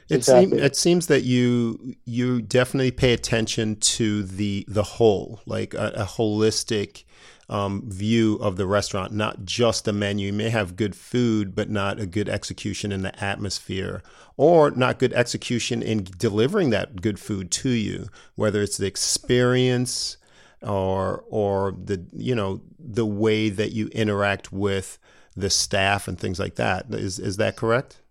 It, 0.09 0.15
Exactly. 0.15 0.57
seem, 0.57 0.65
it 0.65 0.75
seems 0.75 1.07
that 1.07 1.21
you 1.21 1.95
you 2.03 2.41
definitely 2.41 2.89
pay 2.89 3.13
attention 3.13 3.75
to 3.75 4.23
the 4.23 4.65
the 4.67 4.81
whole, 4.81 5.41
like 5.45 5.75
a, 5.75 5.91
a 5.95 6.03
holistic 6.05 7.03
um, 7.47 7.83
view 7.87 8.35
of 8.41 8.57
the 8.57 8.65
restaurant, 8.65 9.13
not 9.13 9.45
just 9.45 9.85
the 9.85 9.93
menu. 9.93 10.27
You 10.27 10.33
may 10.33 10.49
have 10.49 10.75
good 10.75 10.95
food, 10.95 11.53
but 11.53 11.69
not 11.69 11.99
a 11.99 12.07
good 12.07 12.27
execution 12.27 12.91
in 12.91 13.03
the 13.03 13.23
atmosphere, 13.23 14.01
or 14.35 14.71
not 14.71 14.97
good 14.97 15.13
execution 15.13 15.83
in 15.83 16.07
delivering 16.17 16.71
that 16.71 17.01
good 17.01 17.19
food 17.19 17.51
to 17.51 17.69
you. 17.69 18.07
Whether 18.33 18.63
it's 18.63 18.77
the 18.77 18.87
experience 18.87 20.17
or 20.61 21.23
or 21.29 21.71
the 21.71 22.05
you 22.13 22.35
know 22.35 22.61
the 22.77 23.05
way 23.05 23.49
that 23.49 23.71
you 23.71 23.87
interact 23.87 24.51
with 24.51 24.97
the 25.35 25.49
staff 25.49 26.07
and 26.07 26.19
things 26.19 26.39
like 26.39 26.55
that. 26.55 26.85
Is 26.89 27.19
is 27.19 27.37
that 27.37 27.55
correct? 27.55 28.01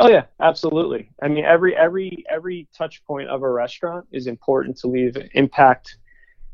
Oh 0.00 0.08
yeah, 0.08 0.24
absolutely. 0.40 1.10
I 1.22 1.28
mean, 1.28 1.44
every 1.44 1.76
every 1.76 2.24
every 2.28 2.68
touch 2.76 3.04
point 3.04 3.28
of 3.28 3.42
a 3.42 3.50
restaurant 3.50 4.06
is 4.10 4.26
important 4.26 4.76
to 4.78 4.88
leave 4.88 5.16
impact 5.34 5.98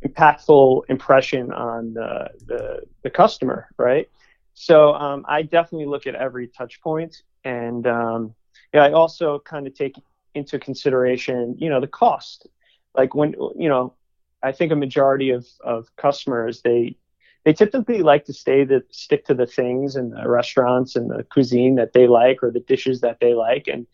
impactful 0.05 0.83
impression 0.89 1.53
on 1.53 1.95
the 1.95 2.29
the, 2.47 2.83
the 3.03 3.11
customer, 3.11 3.69
right? 3.79 4.09
So 4.55 4.93
um, 4.95 5.25
I 5.27 5.43
definitely 5.43 5.87
look 5.87 6.07
at 6.07 6.15
every 6.15 6.49
touch 6.49 6.81
point, 6.83 7.23
and 7.45 7.87
um, 7.87 8.35
yeah, 8.75 8.85
I 8.85 8.93
also 8.93 9.39
kind 9.41 9.67
of 9.67 9.75
take 9.75 9.95
into 10.35 10.59
consideration, 10.59 11.57
you 11.59 11.71
know, 11.71 11.81
the 11.81 11.87
cost. 11.87 12.47
Like 12.95 13.15
when 13.15 13.35
you 13.57 13.69
know, 13.69 13.95
I 14.43 14.53
think 14.53 14.73
a 14.73 14.77
majority 14.77 15.31
of 15.31 15.47
of 15.65 15.95
customers 15.97 16.63
they 16.63 16.97
they 17.45 17.53
typically 17.53 18.03
like 18.03 18.25
to 18.27 18.33
stay 18.33 18.65
the 18.65 18.83
stick 18.91 19.27
to 19.27 19.35
the 19.35 19.47
things 19.47 19.97
and 19.97 20.13
the 20.13 20.29
restaurants 20.29 20.95
and 20.97 21.11
the 21.11 21.25
cuisine 21.25 21.75
that 21.77 21.93
they 21.93 22.07
like 22.07 22.43
or 22.43 22.51
the 22.51 22.61
dishes 22.61 23.01
that 23.01 23.19
they 23.21 23.35
like. 23.35 23.67
And 23.67 23.87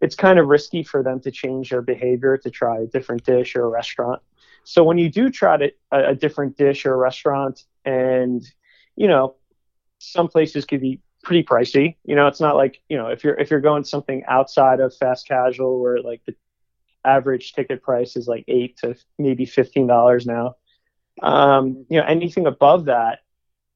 it's 0.00 0.16
kind 0.16 0.38
of 0.38 0.46
risky 0.46 0.82
for 0.82 1.02
them 1.02 1.20
to 1.20 1.30
change 1.30 1.70
their 1.70 1.82
behavior 1.82 2.36
to 2.38 2.50
try 2.50 2.80
a 2.80 2.86
different 2.86 3.24
dish 3.24 3.54
or 3.54 3.64
a 3.64 3.68
restaurant. 3.68 4.20
So 4.64 4.84
when 4.84 4.98
you 4.98 5.10
do 5.10 5.30
try 5.30 5.56
to, 5.56 5.72
a, 5.92 6.10
a 6.10 6.14
different 6.14 6.56
dish 6.56 6.86
or 6.86 6.94
a 6.94 6.96
restaurant 6.96 7.64
and 7.84 8.42
you 8.96 9.06
know 9.08 9.36
some 9.98 10.28
places 10.28 10.64
could 10.64 10.80
be 10.80 11.00
pretty 11.22 11.44
pricey. 11.44 11.96
You 12.04 12.16
know 12.16 12.26
it's 12.26 12.40
not 12.40 12.56
like 12.56 12.80
you 12.88 12.96
know 12.96 13.08
if 13.08 13.22
you're 13.22 13.34
if 13.34 13.50
you're 13.50 13.60
going 13.60 13.84
something 13.84 14.24
outside 14.26 14.80
of 14.80 14.94
fast 14.96 15.26
casual 15.28 15.80
where 15.80 16.02
like 16.02 16.22
the 16.26 16.34
average 17.16 17.52
ticket 17.56 17.82
price 17.82 18.16
is 18.16 18.26
like 18.28 18.44
eight 18.48 18.76
to 18.78 18.94
maybe 19.18 19.44
fifteen 19.46 19.86
dollars 19.86 20.24
now 20.26 20.46
um, 21.22 21.84
you 21.90 21.98
know 21.98 22.06
anything 22.06 22.46
above 22.46 22.84
that 22.86 23.20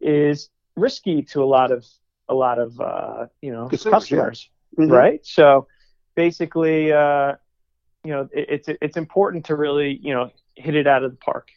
is 0.01 0.49
risky 0.77 1.23
to 1.23 1.43
a 1.43 1.49
lot 1.57 1.71
of 1.73 1.85
a 2.29 2.35
lot 2.35 2.59
of 2.59 2.81
uh, 2.81 3.27
you 3.41 3.53
know 3.53 3.69
Consumers, 3.69 4.11
yeah. 4.11 4.19
customers, 4.19 4.51
Mhm. 4.79 4.91
right? 4.91 5.21
So 5.27 5.67
basically, 6.15 6.93
uh, 6.93 7.35
you 8.05 8.12
know, 8.12 8.29
it, 8.33 8.47
it's 8.55 8.69
it's 8.81 8.97
important 8.97 9.47
to 9.47 9.57
really 9.57 9.99
you 10.03 10.15
know 10.15 10.31
hit 10.57 10.75
it 10.75 10.87
out 10.87 11.03
of 11.05 11.11
the 11.11 11.17
park, 11.19 11.49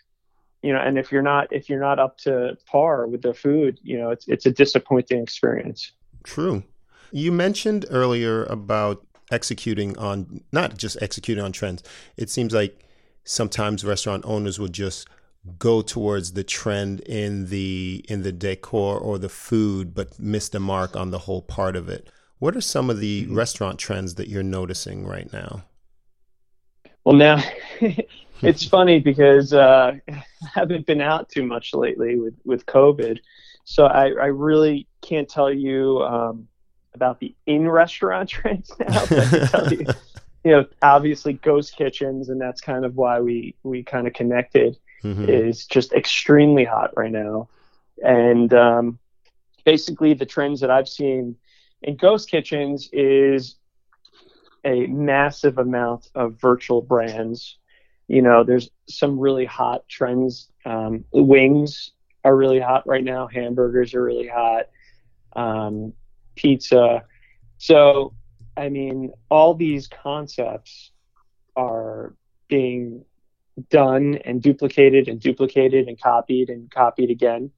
you 0.64 0.74
know. 0.74 0.80
And 0.80 0.98
if 0.98 1.12
you're 1.12 1.22
not 1.34 1.48
if 1.52 1.70
you're 1.70 1.80
not 1.90 2.00
up 2.00 2.18
to 2.26 2.58
par 2.66 3.08
with 3.08 3.22
the 3.22 3.34
food, 3.34 3.80
you 3.84 3.98
know, 4.00 4.10
it's 4.10 4.28
it's 4.28 4.46
a 4.46 4.52
disappointing 4.52 5.22
experience. 5.22 5.92
True. 6.24 6.64
You 7.12 7.32
mentioned 7.32 7.86
earlier 7.90 8.44
about 8.46 9.05
executing 9.32 9.98
on 9.98 10.42
not 10.52 10.78
just 10.78 10.98
executing 11.02 11.44
on 11.44 11.52
trends. 11.52 11.84
It 12.18 12.30
seems 12.30 12.54
like 12.54 12.86
sometimes 13.24 13.84
restaurant 13.84 14.24
owners 14.26 14.60
will 14.60 14.68
just 14.68 15.08
go 15.60 15.82
towards 15.82 16.34
the 16.34 16.44
trend 16.44 17.02
in 17.02 17.48
the 17.48 18.04
in 18.10 18.24
the 18.24 18.32
decor 18.32 18.98
or 18.98 19.20
the 19.20 19.30
food 19.30 19.94
but 19.94 20.20
miss 20.20 20.50
the 20.50 20.60
mark 20.60 20.96
on 20.96 21.12
the 21.12 21.20
whole 21.20 21.42
part 21.42 21.76
of 21.76 21.90
it. 21.90 22.10
What 22.40 22.56
are 22.56 22.62
some 22.62 22.90
of 22.90 23.00
the 23.00 23.28
restaurant 23.28 23.80
trends 23.80 24.16
that 24.16 24.28
you're 24.28 24.44
noticing 24.44 25.06
right 25.06 25.32
now? 25.32 25.64
Well, 27.04 27.16
now 27.16 27.42
it's 28.42 28.66
funny 28.66 29.00
because 29.00 29.54
uh, 29.54 29.94
I 30.12 30.24
haven't 30.54 30.86
been 30.86 31.02
out 31.02 31.30
too 31.30 31.44
much 31.44 31.74
lately 31.74 32.20
with, 32.20 32.36
with 32.44 32.66
COVID. 32.66 33.20
So 33.64 33.86
I, 33.86 34.08
I 34.08 34.28
really 34.28 34.88
can't 35.02 35.30
tell 35.30 35.52
you 35.52 36.02
um, 36.04 36.48
about 36.96 37.20
the 37.20 37.36
in 37.46 37.70
restaurant 37.70 38.30
trends 38.36 38.72
now. 38.80 39.06
But 39.06 39.20
I 39.20 39.26
can 39.30 39.48
tell 39.48 39.74
you, 39.74 39.86
you 40.44 40.52
know, 40.52 40.66
obviously 40.82 41.34
ghost 41.34 41.76
kitchens, 41.76 42.30
and 42.30 42.42
that's 42.42 42.62
kind 42.62 42.86
of 42.86 42.96
why 42.96 43.20
we, 43.20 43.56
we 43.64 43.84
kind 43.84 44.08
of 44.08 44.14
connected, 44.14 44.78
Mhm. 45.04 45.30
is 45.30 45.68
just 45.68 45.94
extremely 45.94 46.64
hot 46.66 46.92
right 46.98 47.12
now. 47.12 47.48
And 48.04 48.52
um, 48.54 48.98
basically, 49.64 50.16
the 50.16 50.26
trends 50.26 50.62
that 50.62 50.72
I've 50.72 50.90
seen 50.90 51.36
in 51.84 51.96
ghost 51.96 52.30
kitchens 52.32 52.90
is 52.92 53.56
a 54.64 54.88
massive 54.88 55.60
amount 55.60 56.10
of 56.16 56.42
virtual 56.42 56.82
brands. 56.82 57.58
You 58.08 58.24
know, 58.24 58.44
there's 58.44 58.70
some 58.90 59.20
really 59.20 59.46
hot 59.46 59.88
trends. 59.88 60.50
Um, 60.66 61.06
wings 61.12 61.92
are 62.24 62.36
really 62.36 62.60
hot 62.60 62.88
right 62.88 63.04
now. 63.04 63.28
Hamburgers 63.28 63.94
are 63.94 64.04
really 64.04 64.28
hot. 64.28 64.66
Um, 65.36 65.94
pizza. 66.36 67.04
So, 67.58 68.14
I 68.58 68.70
mean, 68.70 69.12
all 69.30 69.54
these 69.54 69.88
concepts 69.88 70.92
are 71.56 72.14
being 72.48 73.06
done 73.70 74.20
and 74.26 74.42
duplicated 74.42 75.08
and 75.08 75.20
duplicated 75.20 75.88
and 75.88 76.00
copied 76.00 76.50
and 76.50 76.70
copied 76.72 77.10
again. 77.10 77.52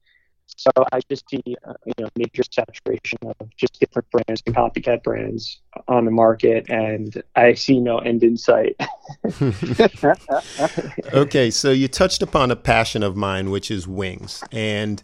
So 0.55 0.71
I 0.93 1.01
just 1.09 1.29
see, 1.29 1.43
uh, 1.67 1.73
you 1.85 1.93
know, 1.99 2.07
major 2.15 2.43
saturation 2.49 3.19
of 3.25 3.35
just 3.57 3.79
different 3.79 4.09
brands 4.09 4.41
and 4.45 4.55
copycat 4.55 5.03
brands 5.03 5.59
on 5.89 6.05
the 6.05 6.11
market, 6.11 6.69
and 6.69 7.21
I 7.35 7.53
see 7.53 7.81
no 7.81 7.97
end 7.97 8.23
in 8.23 8.37
sight. 8.37 8.79
okay, 11.13 11.51
so 11.51 11.71
you 11.71 11.89
touched 11.89 12.21
upon 12.21 12.49
a 12.51 12.55
passion 12.55 13.03
of 13.03 13.17
mine, 13.17 13.49
which 13.49 13.69
is 13.69 13.87
wings, 13.89 14.41
and 14.51 15.03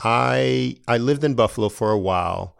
I 0.00 0.78
I 0.88 0.96
lived 0.96 1.22
in 1.22 1.34
Buffalo 1.34 1.68
for 1.68 1.90
a 1.90 1.98
while, 1.98 2.56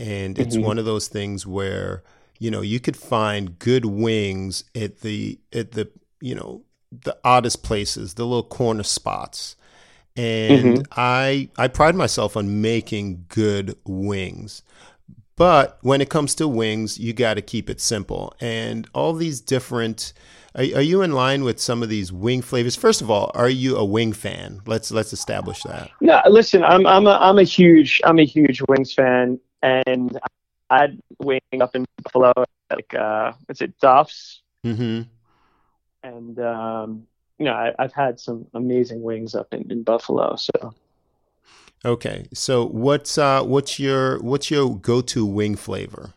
and 0.00 0.38
it's 0.38 0.56
Mhm. 0.56 0.62
one 0.62 0.78
of 0.78 0.86
those 0.86 1.08
things 1.08 1.46
where 1.46 2.02
you 2.40 2.50
know 2.50 2.62
you 2.62 2.80
could 2.80 2.96
find 2.96 3.58
good 3.58 3.84
wings 3.86 4.64
at 4.74 5.00
the 5.02 5.38
at 5.52 5.72
the 5.72 5.90
you 6.20 6.34
know 6.34 6.62
the 6.92 7.16
oddest 7.24 7.62
places, 7.62 8.14
the 8.14 8.24
little 8.26 8.42
corner 8.44 8.82
spots, 8.84 9.56
and 10.16 10.80
I 10.92 11.50
I 11.58 11.68
pride 11.68 11.94
myself 11.96 12.36
on 12.36 12.60
making 12.62 13.26
good 13.28 13.76
wings. 13.86 14.62
But 15.36 15.78
when 15.82 16.00
it 16.02 16.10
comes 16.10 16.34
to 16.36 16.48
wings, 16.48 16.98
you 16.98 17.12
got 17.14 17.34
to 17.34 17.42
keep 17.42 17.70
it 17.70 17.80
simple. 17.80 18.34
And 18.40 18.88
all 18.94 19.14
these 19.14 19.40
different 19.40 20.12
are, 20.54 20.62
are 20.62 20.82
you 20.82 21.02
in 21.02 21.12
line 21.12 21.44
with 21.44 21.60
some 21.60 21.82
of 21.82 21.88
these 21.88 22.12
wing 22.12 22.42
flavors? 22.42 22.76
First 22.76 23.00
of 23.02 23.10
all, 23.10 23.30
are 23.34 23.48
you 23.48 23.76
a 23.76 23.84
wing 23.84 24.12
fan? 24.12 24.60
Let's 24.66 24.90
let's 24.92 25.12
establish 25.12 25.62
that. 25.64 25.92
No, 26.00 26.20
listen, 26.28 26.64
I'm 26.64 26.86
I'm 26.86 27.06
a 27.06 27.12
I'm 27.20 27.38
a 27.38 27.42
huge 27.42 28.00
I'm 28.04 28.18
a 28.18 28.24
huge 28.24 28.62
Wings 28.68 28.94
fan, 28.94 29.38
and 29.62 30.18
I 30.70 30.80
had 30.82 31.00
wing 31.18 31.40
up 31.60 31.74
in 31.74 31.84
Buffalo, 32.02 32.32
like 32.70 32.94
uh, 32.94 33.32
what's 33.46 33.60
it, 33.60 33.78
Duff's, 33.80 34.42
Mm-hmm. 34.64 35.02
and 36.02 36.38
um, 36.40 37.06
you 37.38 37.46
know 37.46 37.52
I, 37.54 37.74
I've 37.78 37.92
had 37.92 38.20
some 38.20 38.46
amazing 38.54 39.02
wings 39.02 39.34
up 39.34 39.52
in, 39.52 39.70
in 39.70 39.82
Buffalo. 39.82 40.36
So 40.36 40.74
Okay, 41.84 42.26
so 42.34 42.66
what's 42.66 43.16
uh 43.16 43.42
what's 43.42 43.78
your 43.78 44.18
what's 44.20 44.50
your 44.50 44.76
go 44.76 45.00
to 45.02 45.24
wing 45.24 45.56
flavor? 45.56 46.12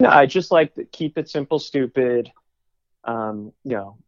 no, 0.00 0.08
I 0.08 0.26
just 0.26 0.50
like 0.50 0.74
to 0.74 0.84
keep 0.84 1.18
it 1.18 1.28
simple, 1.28 1.58
stupid. 1.58 2.32
Um, 3.04 3.52
you 3.64 3.76
know, 3.76 3.98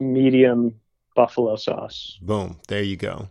medium 0.00 0.80
buffalo 1.14 1.56
sauce. 1.56 2.18
Boom, 2.20 2.58
there 2.68 2.82
you 2.82 2.96
go. 2.96 3.28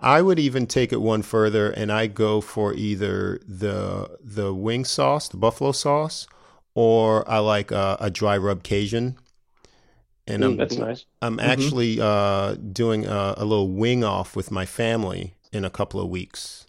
I 0.00 0.22
would 0.22 0.38
even 0.38 0.66
take 0.66 0.92
it 0.92 1.00
one 1.00 1.22
further, 1.22 1.70
and 1.70 1.90
I 1.92 2.06
go 2.08 2.40
for 2.40 2.72
either 2.74 3.40
the 3.46 4.18
the 4.22 4.52
wing 4.54 4.84
sauce, 4.84 5.28
the 5.28 5.36
buffalo 5.36 5.72
sauce, 5.72 6.26
or 6.74 7.28
I 7.28 7.38
like 7.38 7.70
a, 7.72 7.96
a 8.00 8.10
dry 8.10 8.36
rub 8.36 8.62
Cajun. 8.62 9.18
And 10.26 10.44
Mm, 10.44 10.56
I'm 10.58 10.58
that's 10.58 10.78
nice. 10.78 11.06
I'm 11.20 11.40
Mhm. 11.40 11.40
actually 11.40 12.00
uh, 12.00 12.54
doing 12.54 13.06
a, 13.06 13.34
a 13.38 13.44
little 13.44 13.70
wing 13.70 14.04
off 14.04 14.36
with 14.36 14.50
my 14.52 14.66
family 14.66 15.34
in 15.52 15.64
a 15.64 15.70
couple 15.70 16.00
of 16.00 16.08
weeks. 16.08 16.67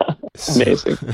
Amazing. 0.54 0.96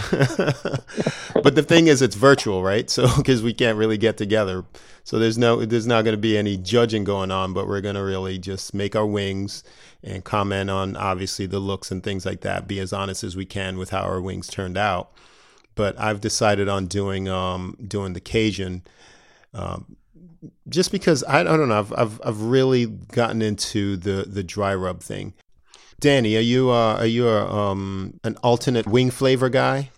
but 1.43 1.55
the 1.55 1.65
thing 1.67 1.87
is, 1.87 2.03
it's 2.03 2.15
virtual, 2.15 2.63
right? 2.63 2.89
So 2.91 3.09
because 3.17 3.43
we 3.43 3.55
can't 3.55 3.79
really 3.79 3.99
get 3.99 4.17
together, 4.17 4.65
so 5.05 5.19
there's 5.19 5.39
no, 5.39 5.65
there's 5.65 5.87
not 5.87 6.03
going 6.03 6.15
to 6.15 6.21
be 6.21 6.37
any 6.37 6.57
judging 6.57 7.05
going 7.05 7.31
on. 7.31 7.53
But 7.53 7.67
we're 7.67 7.81
going 7.81 7.95
to 7.95 8.03
really 8.03 8.39
just 8.39 8.75
make 8.75 8.95
our 8.95 9.07
wings 9.07 9.63
and 10.03 10.25
comment 10.25 10.71
on 10.71 10.97
obviously 10.97 11.47
the 11.47 11.59
looks 11.59 11.91
and 11.91 12.03
things 12.03 12.27
like 12.27 12.43
that. 12.43 12.69
Be 12.69 12.79
as 12.81 12.93
honest 12.93 13.25
as 13.25 13.37
we 13.37 13.47
can 13.47 13.79
with 13.79 13.91
how 13.91 14.03
our 14.03 14.21
wings 14.21 14.49
turned 14.49 14.77
out. 14.77 15.13
But 15.75 15.99
I've 15.99 16.21
decided 16.21 16.69
on 16.69 16.87
doing 16.87 17.29
um 17.29 17.77
doing 17.87 18.13
the 18.13 18.21
Cajun. 18.21 18.83
Um, 19.55 19.97
just 20.69 20.93
because 20.93 21.23
I, 21.25 21.41
I 21.41 21.45
don't 21.45 21.69
know, 21.69 21.79
I've, 21.79 21.93
I've 21.97 22.21
I've 22.25 22.43
really 22.43 22.87
gotten 22.87 23.41
into 23.41 23.97
the 23.97 24.25
the 24.27 24.43
dry 24.43 24.75
rub 24.75 25.01
thing. 25.01 25.35
Danny, 26.05 26.37
are 26.37 26.41
you 26.41 26.71
uh, 26.71 26.97
are 26.99 27.07
you 27.07 27.27
a, 27.27 27.51
um, 27.51 28.21
an 28.25 28.37
alternate 28.43 28.87
wing 28.87 29.11
flavor 29.11 29.49
guy? 29.49 29.89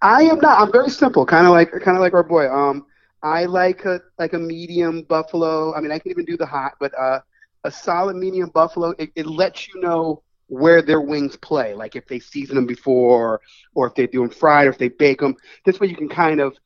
I 0.00 0.22
am 0.22 0.40
not. 0.40 0.58
I'm 0.58 0.72
very 0.72 0.88
simple, 0.88 1.26
kind 1.26 1.46
of 1.46 1.52
like 1.52 1.70
kind 1.72 1.94
of 1.94 2.00
like 2.00 2.14
our 2.14 2.22
boy. 2.22 2.50
Um, 2.50 2.86
I 3.22 3.44
like 3.44 3.84
a 3.84 4.00
like 4.18 4.32
a 4.32 4.38
medium 4.38 5.02
buffalo. 5.02 5.74
I 5.74 5.82
mean, 5.82 5.92
I 5.92 5.98
can 5.98 6.10
even 6.10 6.24
do 6.24 6.38
the 6.38 6.46
hot, 6.46 6.72
but 6.80 6.98
uh, 6.98 7.20
a 7.64 7.70
solid 7.70 8.16
medium 8.16 8.48
buffalo. 8.48 8.94
It, 8.98 9.10
it 9.14 9.26
lets 9.26 9.68
you 9.68 9.82
know 9.82 10.22
where 10.46 10.80
their 10.80 11.02
wings 11.02 11.36
play, 11.36 11.74
like 11.74 11.96
if 11.96 12.06
they 12.06 12.18
season 12.18 12.54
them 12.54 12.66
before, 12.66 13.42
or 13.74 13.88
if 13.88 13.94
they 13.94 14.06
do 14.06 14.20
them 14.20 14.30
fried, 14.30 14.68
or 14.68 14.70
if 14.70 14.78
they 14.78 14.88
bake 14.88 15.20
them. 15.20 15.36
This 15.66 15.80
way, 15.80 15.88
you 15.88 15.96
can 15.96 16.08
kind 16.08 16.40
of, 16.40 16.56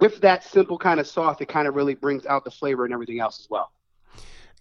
with 0.00 0.20
that 0.22 0.42
simple 0.42 0.78
kind 0.78 0.98
of 0.98 1.06
sauce, 1.06 1.36
it 1.40 1.48
kind 1.48 1.68
of 1.68 1.76
really 1.76 1.94
brings 1.94 2.26
out 2.26 2.42
the 2.42 2.50
flavor 2.50 2.84
and 2.84 2.92
everything 2.92 3.20
else 3.20 3.38
as 3.38 3.48
well. 3.48 3.70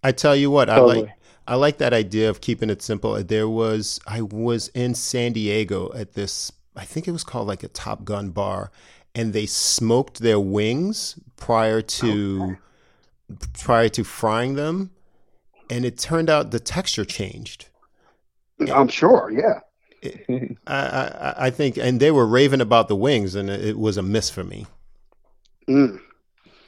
I 0.04 0.12
tell 0.12 0.36
you 0.36 0.52
what, 0.52 0.66
Totally. 0.66 0.98
I 0.98 1.02
like 1.02 1.19
I 1.50 1.56
like 1.56 1.80
that 1.80 1.94
idea 1.94 2.30
of 2.30 2.42
keeping 2.42 2.70
it 2.70 2.84
simple. 2.84 3.22
There 3.24 3.50
was 3.50 4.00
I 4.06 4.22
was 4.22 4.68
in 4.70 4.94
San 4.94 5.34
Diego 5.34 5.92
at 5.96 6.14
this 6.14 6.52
I 6.76 6.86
think 6.86 7.08
it 7.08 7.12
was 7.12 7.24
called 7.24 7.48
like 7.48 7.64
a 7.64 7.68
Top 7.68 8.06
Gun 8.06 8.30
bar 8.30 8.72
and 9.16 9.34
they 9.34 9.48
smoked 9.48 10.20
their 10.20 10.40
wings 10.40 11.20
prior 11.38 11.82
to 11.82 12.56
prior 13.58 13.90
to 13.90 14.04
frying 14.04 14.54
them 14.54 14.92
and 15.72 15.86
it 15.86 15.98
turned 15.98 16.30
out 16.30 16.52
the 16.52 16.60
texture 16.60 17.04
changed. 17.04 17.68
I'm 18.72 18.88
sure, 18.88 19.32
yeah. 19.32 19.62
I, 20.68 20.76
I, 20.76 21.34
I 21.38 21.50
think 21.50 21.78
and 21.78 22.00
they 22.00 22.12
were 22.12 22.28
raving 22.28 22.62
about 22.62 22.90
the 22.90 22.96
wings 22.96 23.34
and 23.34 23.50
it 23.50 23.80
was 23.80 23.98
a 23.98 24.04
miss 24.04 24.30
for 24.30 24.44
me. 24.44 24.68
Mm. 25.68 26.00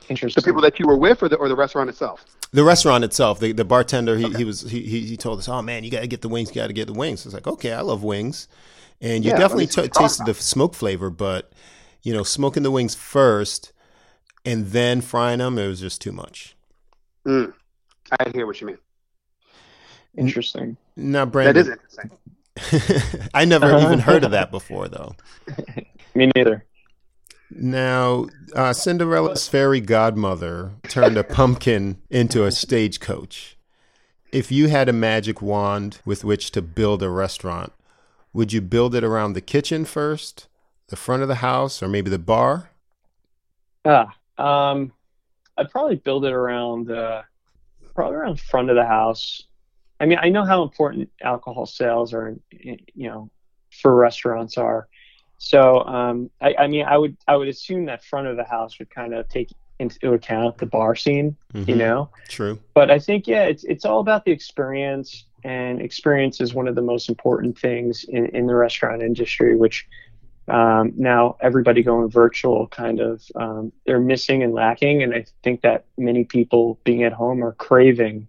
Interesting. 0.10 0.42
The 0.42 0.46
people 0.46 0.62
that 0.62 0.80
you 0.80 0.88
were 0.88 0.98
with, 0.98 1.22
or 1.22 1.30
the 1.30 1.38
or 1.38 1.48
the 1.48 1.56
restaurant 1.56 1.90
itself. 1.90 2.26
The 2.54 2.64
restaurant 2.64 3.04
itself, 3.04 3.40
the, 3.40 3.54
the 3.54 3.64
bartender, 3.64 4.18
he, 4.18 4.30
he 4.34 4.44
was 4.44 4.62
he, 4.62 4.82
he 4.82 5.02
he 5.06 5.18
told 5.18 5.40
us, 5.40 5.48
"Oh 5.48 5.62
man, 5.62 5.84
you 5.84 5.92
got 5.92 6.02
to 6.02 6.08
get 6.08 6.22
the 6.22 6.30
wings. 6.30 6.50
You 6.50 6.56
got 6.56 6.68
to 6.68 6.74
get 6.74 6.88
the 6.88 6.94
wings." 6.94 7.26
It's 7.26 7.34
like, 7.34 7.48
okay, 7.48 7.72
I 7.74 7.82
love 7.82 8.04
wings, 8.04 8.48
and 9.00 9.24
you 9.24 9.32
Yeah, 9.32 9.38
definitely 9.38 9.68
t- 9.68 9.88
tasted 9.88 10.26
the 10.26 10.34
smoke 10.34 10.74
flavor, 10.76 11.10
but 11.10 11.54
you 12.04 12.14
know, 12.14 12.24
smoking 12.24 12.64
the 12.64 12.72
wings 12.72 12.96
first 12.96 13.72
and 14.46 14.68
then 14.68 15.02
frying 15.02 15.40
them, 15.40 15.58
it 15.58 15.68
was 15.68 15.80
just 15.80 16.02
too 16.02 16.12
much. 16.12 16.56
Mm. 17.26 17.54
I 18.20 18.30
hear 18.34 18.46
what 18.46 18.60
you 18.62 18.68
mean. 18.68 18.78
Interesting. 20.18 20.78
Now, 20.96 21.26
That 21.26 21.32
Brandon, 21.32 21.58
is 21.58 21.68
interesting. 21.70 22.12
I 23.34 23.46
never 23.46 23.78
even 23.80 24.00
heard 24.08 24.24
of 24.24 24.32
that 24.32 24.52
before, 24.52 24.88
though. 24.88 25.16
Me 26.16 26.32
neither. 26.36 26.66
Now, 27.54 28.28
uh, 28.56 28.74
Cinderella's 28.74 29.48
fairy 29.48 29.82
godmother 29.82 30.72
turned 30.88 31.18
a 31.18 31.24
pumpkin 31.24 32.02
into 32.10 32.46
a 32.46 32.52
stagecoach. 32.52 33.58
If 34.32 34.52
you 34.52 34.70
had 34.70 34.88
a 34.88 34.94
magic 34.94 35.42
wand 35.42 36.00
with 36.06 36.24
which 36.24 36.52
to 36.52 36.62
build 36.62 37.04
a 37.04 37.10
restaurant, 37.10 37.74
would 38.32 38.54
you 38.54 38.62
build 38.62 38.96
it 38.96 39.04
around 39.04 39.34
the 39.34 39.42
kitchen 39.42 39.84
first, 39.84 40.48
the 40.88 40.96
front 40.96 41.22
of 41.22 41.28
the 41.28 41.36
house, 41.36 41.84
or 41.84 41.90
maybe 41.90 42.10
the 42.10 42.18
bar? 42.18 42.72
Ah, 43.84 44.16
um, 44.38 44.94
I'd 45.58 45.70
probably 45.70 45.98
build 45.98 46.24
it 46.24 46.32
around, 46.32 46.90
uh, 46.90 47.24
probably 47.94 48.16
around 48.16 48.40
front 48.40 48.70
of 48.70 48.78
the 48.78 48.86
house. 48.86 49.44
I 50.00 50.06
mean, 50.06 50.20
I 50.22 50.30
know 50.30 50.46
how 50.46 50.64
important 50.64 51.10
alcohol 51.22 51.66
sales 51.66 52.14
are, 52.14 52.36
you 52.52 52.78
know, 52.96 53.30
for 53.82 53.94
restaurants 53.94 54.58
are. 54.58 54.88
So, 55.44 55.84
um, 55.86 56.30
I, 56.40 56.54
I 56.60 56.68
mean, 56.68 56.86
I 56.86 56.96
would, 57.00 57.18
I 57.28 57.36
would 57.36 57.48
assume 57.48 57.86
that 57.86 58.04
front 58.06 58.28
of 58.28 58.38
the 58.38 58.44
house 58.44 58.78
would 58.78 58.92
kind 58.92 59.16
of 59.16 59.28
take 59.28 59.50
into 59.80 60.14
account 60.14 60.60
the 60.60 60.68
bar 60.68 60.96
scene, 60.96 61.36
you 61.56 61.66
Mhm. 61.74 61.78
know. 61.78 62.10
True. 62.30 62.60
But 62.76 62.92
I 62.92 63.00
think, 63.00 63.26
yeah, 63.26 63.46
it's 63.46 63.64
it's 63.64 63.84
all 63.84 64.02
about 64.02 64.24
the 64.24 64.32
experience, 64.32 65.26
and 65.44 65.82
experience 65.82 66.42
is 66.42 66.54
one 66.54 66.68
of 66.68 66.76
the 66.76 66.84
most 66.84 67.10
important 67.10 67.58
things 67.58 68.04
in, 68.04 68.28
in 68.28 68.46
the 68.46 68.54
restaurant 68.54 69.02
industry, 69.02 69.56
which 69.56 69.88
um, 70.48 70.94
now 70.96 71.38
everybody 71.42 71.82
going 71.82 72.08
virtual 72.12 72.68
kind 72.68 73.00
of 73.00 73.24
um, 73.34 73.72
they're 73.88 74.00
missing 74.00 74.44
and 74.44 74.54
lacking. 74.54 75.02
And 75.02 75.12
I 75.16 75.26
think 75.42 75.62
that 75.62 75.86
many 75.98 76.24
people 76.24 76.78
being 76.84 77.02
at 77.04 77.14
home 77.14 77.44
are 77.44 77.54
craving 77.54 78.28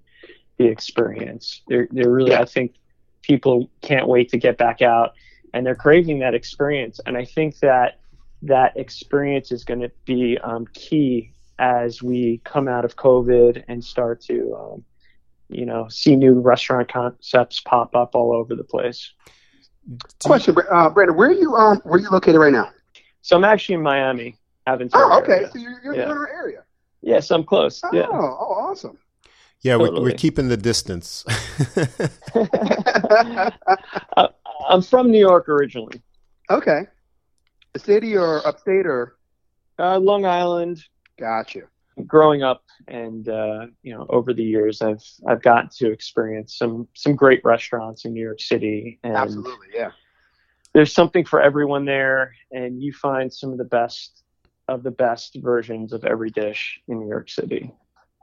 the 0.56 0.64
experience. 0.64 1.60
They're 1.68 1.88
they're 1.90 2.10
really, 2.10 2.34
I 2.34 2.46
think, 2.46 2.72
people 3.20 3.68
can't 3.82 4.08
wait 4.08 4.30
to 4.30 4.38
get 4.38 4.56
back 4.56 4.80
out, 4.80 5.12
and 5.52 5.64
they're 5.66 5.74
craving 5.74 6.18
that 6.20 6.34
experience. 6.34 7.00
And 7.06 7.16
I 7.16 7.24
think 7.24 7.58
that 7.60 7.98
that 8.42 8.76
experience 8.76 9.52
is 9.52 9.64
going 9.64 9.80
to 9.80 9.90
be 10.04 10.38
um, 10.38 10.66
key 10.72 11.32
as 11.58 12.02
we 12.02 12.40
come 12.44 12.66
out 12.68 12.84
of 12.84 12.96
COVID 12.96 13.62
and 13.68 13.84
start 13.84 14.20
to, 14.22 14.56
um, 14.58 14.84
you 15.48 15.64
know, 15.66 15.86
see 15.88 16.16
new 16.16 16.40
restaurant 16.40 16.90
concepts 16.92 17.60
pop 17.60 17.94
up 17.94 18.14
all 18.14 18.32
over 18.34 18.54
the 18.54 18.64
place. 18.64 19.12
Question, 20.24 20.54
Bra- 20.54 20.64
uh, 20.70 20.90
Brandon, 20.90 21.16
where 21.16 21.28
are 21.28 21.32
you? 21.32 21.54
Um, 21.54 21.78
where 21.84 21.98
are 21.98 22.02
you 22.02 22.08
located 22.10 22.40
right 22.40 22.52
now? 22.52 22.70
So 23.20 23.36
I'm 23.36 23.44
actually 23.44 23.76
in 23.76 23.82
Miami, 23.82 24.36
Aventura. 24.66 24.90
Oh, 24.94 25.20
okay. 25.22 25.32
area. 25.32 25.50
So 25.52 25.58
you're, 25.58 25.80
you're 25.84 25.94
Yeah. 25.94 26.04
in 26.04 26.10
our 26.10 26.28
area. 26.28 26.64
Yes, 27.02 27.30
I'm 27.30 27.44
close. 27.44 27.80
Oh, 27.84 27.90
Yeah. 27.92 28.06
oh, 28.10 28.16
awesome. 28.16 28.96
Yeah, 29.60 29.76
we're, 29.76 29.92
we're 30.00 30.12
keeping 30.16 30.48
the 30.48 30.56
distance. 30.56 31.24
I- 34.16 34.28
I'm 34.68 34.82
from 34.82 35.10
New 35.10 35.18
York 35.20 35.48
originally. 35.48 36.00
okay. 36.50 36.82
The 37.72 37.78
city 37.78 38.16
or 38.16 38.46
upstate 38.46 38.86
or? 38.86 39.16
Uh, 39.78 39.98
Long 39.98 40.26
Island, 40.26 40.84
Gotcha. 41.18 41.62
growing 42.06 42.42
up 42.42 42.62
and 42.88 43.28
uh, 43.28 43.66
you 43.82 43.94
know 43.94 44.06
over 44.10 44.34
the 44.34 44.42
years 44.44 44.82
I've 44.82 45.02
I've 45.26 45.42
gotten 45.42 45.70
to 45.78 45.90
experience 45.90 46.56
some 46.58 46.86
some 46.94 47.16
great 47.16 47.40
restaurants 47.44 48.04
in 48.04 48.12
New 48.12 48.22
York 48.22 48.40
City 48.40 48.98
and 49.02 49.16
Absolutely, 49.16 49.68
yeah. 49.74 49.90
there's 50.74 50.92
something 50.92 51.24
for 51.24 51.40
everyone 51.40 51.84
there 51.86 52.34
and 52.52 52.82
you 52.82 52.92
find 52.92 53.32
some 53.32 53.50
of 53.50 53.58
the 53.58 53.64
best 53.64 54.22
of 54.68 54.82
the 54.82 54.90
best 54.90 55.36
versions 55.42 55.92
of 55.92 56.04
every 56.04 56.30
dish 56.30 56.78
in 56.88 57.00
New 57.00 57.08
York 57.08 57.28
City. 57.30 57.72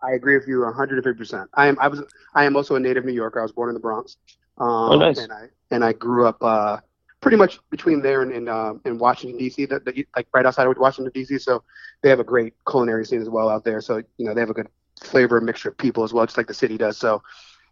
I 0.01 0.11
agree 0.13 0.37
with 0.37 0.47
you 0.47 0.59
150%. 0.59 1.47
I 1.55 1.67
am 1.67 1.77
I 1.79 1.87
was 1.87 2.03
I 2.35 2.45
am 2.45 2.55
also 2.55 2.75
a 2.75 2.79
native 2.79 3.03
New 3.05 3.11
Yorker. 3.13 3.39
I 3.39 3.43
was 3.43 3.51
born 3.51 3.69
in 3.69 3.73
the 3.73 3.81
Bronx. 3.81 4.17
Um, 4.59 4.91
Oh, 4.91 4.97
nice. 4.97 5.19
And 5.19 5.31
I 5.31 5.47
and 5.71 5.83
I 5.83 5.93
grew 5.93 6.27
up 6.27 6.37
uh, 6.41 6.77
pretty 7.21 7.37
much 7.37 7.59
between 7.69 8.01
there 8.01 8.21
and 8.21 8.31
and, 8.31 8.49
um, 8.49 8.81
and 8.85 8.99
Washington 8.99 9.37
D.C. 9.37 9.65
The, 9.65 9.79
the, 9.79 10.05
like 10.15 10.27
right 10.33 10.45
outside 10.45 10.67
of 10.67 10.77
Washington 10.77 11.11
D.C. 11.13 11.37
So 11.39 11.63
they 12.01 12.09
have 12.09 12.19
a 12.19 12.23
great 12.23 12.53
culinary 12.69 13.05
scene 13.05 13.21
as 13.21 13.29
well 13.29 13.49
out 13.49 13.63
there. 13.63 13.81
So 13.81 13.97
you 14.17 14.25
know 14.25 14.33
they 14.33 14.41
have 14.41 14.49
a 14.49 14.53
good 14.53 14.67
flavor 14.99 15.39
mixture 15.41 15.69
of 15.69 15.77
people 15.77 16.03
as 16.03 16.13
well, 16.13 16.25
just 16.25 16.37
like 16.37 16.47
the 16.47 16.53
city 16.53 16.77
does. 16.77 16.97
So 16.97 17.21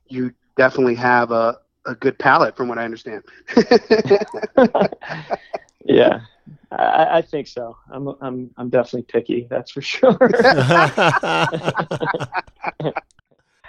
you 0.07 0.33
definitely 0.55 0.95
have 0.95 1.31
a 1.31 1.59
a 1.85 1.95
good 1.95 2.17
palate, 2.19 2.55
from 2.55 2.67
what 2.67 2.77
I 2.77 2.83
understand. 2.83 3.23
yeah. 5.85 6.21
I, 6.71 7.17
I 7.17 7.21
think 7.21 7.47
so. 7.47 7.77
I'm 7.89 8.07
I'm 8.21 8.51
I'm 8.57 8.69
definitely 8.69 9.03
picky, 9.03 9.47
that's 9.49 9.71
for 9.71 9.81
sure. 9.81 10.17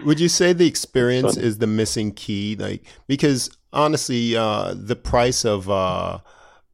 Would 0.05 0.21
you 0.21 0.29
say 0.29 0.53
the 0.53 0.67
experience 0.67 1.37
is 1.37 1.59
the 1.59 1.67
missing 1.67 2.13
key? 2.13 2.57
Like 2.57 2.85
because 3.07 3.51
honestly, 3.73 4.37
uh, 4.37 4.75
the 4.77 4.97
price 4.97 5.45
of 5.45 5.69
uh, 5.69 6.19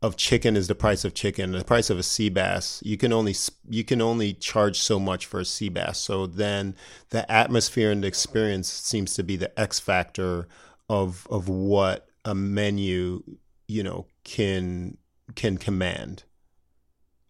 of 0.02 0.16
chicken 0.16 0.56
is 0.56 0.68
the 0.68 0.74
price 0.74 1.04
of 1.04 1.14
chicken. 1.14 1.52
The 1.52 1.64
price 1.64 1.88
of 1.88 1.98
a 1.98 2.02
sea 2.02 2.28
bass, 2.28 2.82
you 2.84 2.98
can 2.98 3.12
only 3.12 3.34
you 3.68 3.84
can 3.84 4.02
only 4.02 4.34
charge 4.34 4.78
so 4.78 5.00
much 5.00 5.24
for 5.26 5.40
a 5.40 5.44
sea 5.44 5.70
bass. 5.70 5.98
So 5.98 6.26
then 6.26 6.76
the 7.10 7.30
atmosphere 7.30 7.90
and 7.90 8.02
the 8.02 8.08
experience 8.08 8.70
seems 8.70 9.14
to 9.14 9.22
be 9.22 9.36
the 9.36 9.58
X 9.58 9.80
factor 9.80 10.46
of 10.88 11.26
of 11.30 11.48
what 11.48 12.08
a 12.24 12.34
menu 12.34 13.22
you 13.66 13.82
know 13.82 14.06
can 14.24 14.98
can 15.34 15.56
command. 15.56 16.24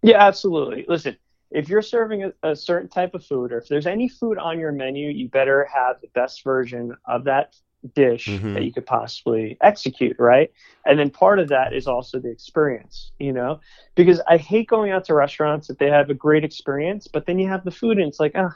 Yeah, 0.03 0.23
absolutely. 0.23 0.85
Listen, 0.89 1.17
if 1.55 1.71
you're 1.71 1.83
serving 1.83 2.25
a, 2.25 2.51
a 2.51 2.57
certain 2.57 2.91
type 2.91 3.15
of 3.15 3.25
food, 3.25 3.53
or 3.53 3.59
if 3.59 3.69
there's 3.69 3.87
any 3.87 4.09
food 4.09 4.39
on 4.39 4.61
your 4.61 4.73
menu, 4.73 5.11
you 5.11 5.29
better 5.29 5.67
have 5.73 6.01
the 6.03 6.09
best 6.15 6.45
version 6.45 6.95
of 7.07 7.25
that 7.25 7.55
dish 7.95 8.45
Mhm. 8.45 8.55
that 8.55 8.65
you 8.65 8.73
could 8.73 8.87
possibly 8.87 9.59
execute, 9.63 10.17
right? 10.19 10.51
And 10.87 10.99
then 10.99 11.11
part 11.11 11.39
of 11.41 11.49
that 11.51 11.75
is 11.75 11.87
also 11.87 12.21
the 12.21 12.31
experience, 12.31 13.13
you 13.19 13.33
know, 13.33 13.61
because 13.97 14.21
I 14.29 14.39
hate 14.39 14.69
going 14.69 14.93
out 14.93 15.05
to 15.07 15.15
restaurants 15.15 15.69
that 15.69 15.79
they 15.79 15.91
have 15.91 16.11
a 16.11 16.15
great 16.15 16.45
experience, 16.45 17.09
but 17.09 17.27
then 17.27 17.39
you 17.39 17.49
have 17.49 17.65
the 17.65 17.73
food 17.73 17.99
and 17.99 18.09
it's 18.09 18.21
like, 18.21 18.33
ah, 18.37 18.55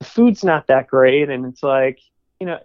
the 0.00 0.06
food's 0.06 0.44
not 0.44 0.66
that 0.68 0.88
great, 0.88 1.28
and 1.30 1.46
it's 1.46 1.62
like, 1.62 2.00
you 2.40 2.46
know, 2.46 2.58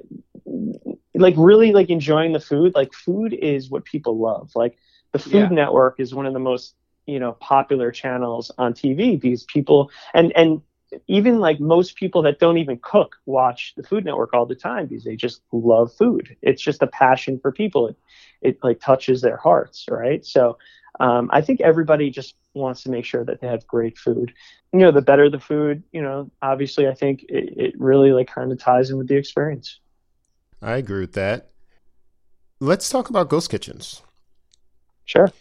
like 1.15 1.36
really 1.38 1.72
like 1.74 1.89
enjoying 1.89 2.34
the 2.34 2.39
food. 2.39 2.74
Like 2.76 2.94
food 2.94 3.34
is 3.34 3.70
what 3.70 3.86
people 3.86 4.20
love. 4.20 4.52
Like 4.56 4.78
The 5.13 5.20
Food 5.20 5.52
Yeah. 5.52 5.56
Network 5.56 6.00
is 6.00 6.13
one 6.13 6.26
of 6.26 6.34
the 6.34 6.39
most 6.39 6.76
you 7.06 7.20
know 7.20 7.34
popular 7.34 7.91
channels 7.91 8.52
on 8.58 8.74
TV 8.74 9.20
These 9.20 9.44
people 9.44 9.91
and 10.13 10.32
and 10.36 10.62
even 11.08 11.39
like 11.39 11.60
most 11.60 11.96
people 11.96 12.22
that 12.22 12.39
don't 12.39 12.58
even 12.58 12.80
cook 12.82 13.18
watch 13.26 13.74
the 13.76 13.84
Food 13.84 14.06
Network 14.06 14.34
all 14.34 14.46
the 14.46 14.56
time 14.56 14.88
because 14.88 15.04
they 15.04 15.15
just 15.15 15.41
love 15.52 15.94
food. 15.94 16.36
It's 16.41 16.62
just 16.62 16.82
a 16.82 16.88
passion 16.88 17.39
for 17.39 17.52
people. 17.52 17.88
It 17.88 17.98
it 18.41 18.60
like 18.63 18.80
touches 18.80 19.22
their 19.22 19.38
hearts, 19.38 19.86
right? 19.89 20.26
So 20.26 20.58
um, 21.00 21.30
I 21.34 21.41
think 21.41 21.62
everybody 21.62 22.10
just 22.10 22.36
wants 22.54 22.84
to 22.84 22.89
make 22.89 23.06
sure 23.06 23.26
that 23.26 23.41
they 23.41 23.48
have 23.48 23.68
great 23.68 23.98
food. 23.98 24.34
You 24.72 24.80
know, 24.80 24.91
the 24.91 25.02
better 25.02 25.30
the 25.30 25.39
food, 25.39 25.84
you 25.91 26.02
know, 26.02 26.32
obviously 26.41 26.88
I 26.88 26.94
think 26.94 27.24
it, 27.24 27.54
it 27.58 27.80
really 27.80 28.12
like 28.12 28.28
kind 28.28 28.52
of 28.52 28.60
ties 28.60 28.89
in 28.89 28.98
with 28.98 29.08
the 29.08 29.15
experience. 29.15 29.80
I 30.62 30.78
agree 30.78 31.02
with 31.02 31.13
that. 31.13 31.50
Let's 32.60 32.89
talk 32.89 33.10
about 33.10 33.30
ghost 33.30 33.50
kitchens. 33.50 34.02
Sure. 35.04 35.32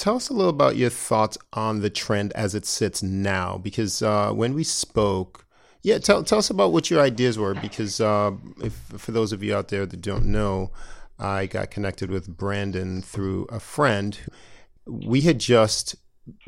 Tell 0.00 0.16
us 0.16 0.30
a 0.30 0.32
little 0.32 0.48
about 0.48 0.76
your 0.76 0.88
thoughts 0.88 1.36
on 1.52 1.82
the 1.82 1.90
trend 1.90 2.32
as 2.32 2.54
it 2.54 2.64
sits 2.64 3.02
now, 3.02 3.58
because 3.58 4.00
uh, 4.00 4.32
when 4.32 4.54
we 4.54 4.64
spoke, 4.64 5.44
yeah, 5.82 5.98
tell 5.98 6.24
tell 6.24 6.38
us 6.38 6.48
about 6.48 6.72
what 6.72 6.90
your 6.90 7.02
ideas 7.02 7.38
were. 7.38 7.52
Because 7.52 8.00
uh, 8.00 8.30
if 8.62 8.72
for 8.96 9.12
those 9.12 9.30
of 9.30 9.42
you 9.42 9.54
out 9.54 9.68
there 9.68 9.84
that 9.84 10.00
don't 10.00 10.24
know, 10.24 10.70
I 11.18 11.44
got 11.44 11.70
connected 11.70 12.10
with 12.10 12.34
Brandon 12.34 13.02
through 13.02 13.44
a 13.50 13.60
friend. 13.60 14.18
We 14.86 15.20
had 15.20 15.38
just 15.38 15.96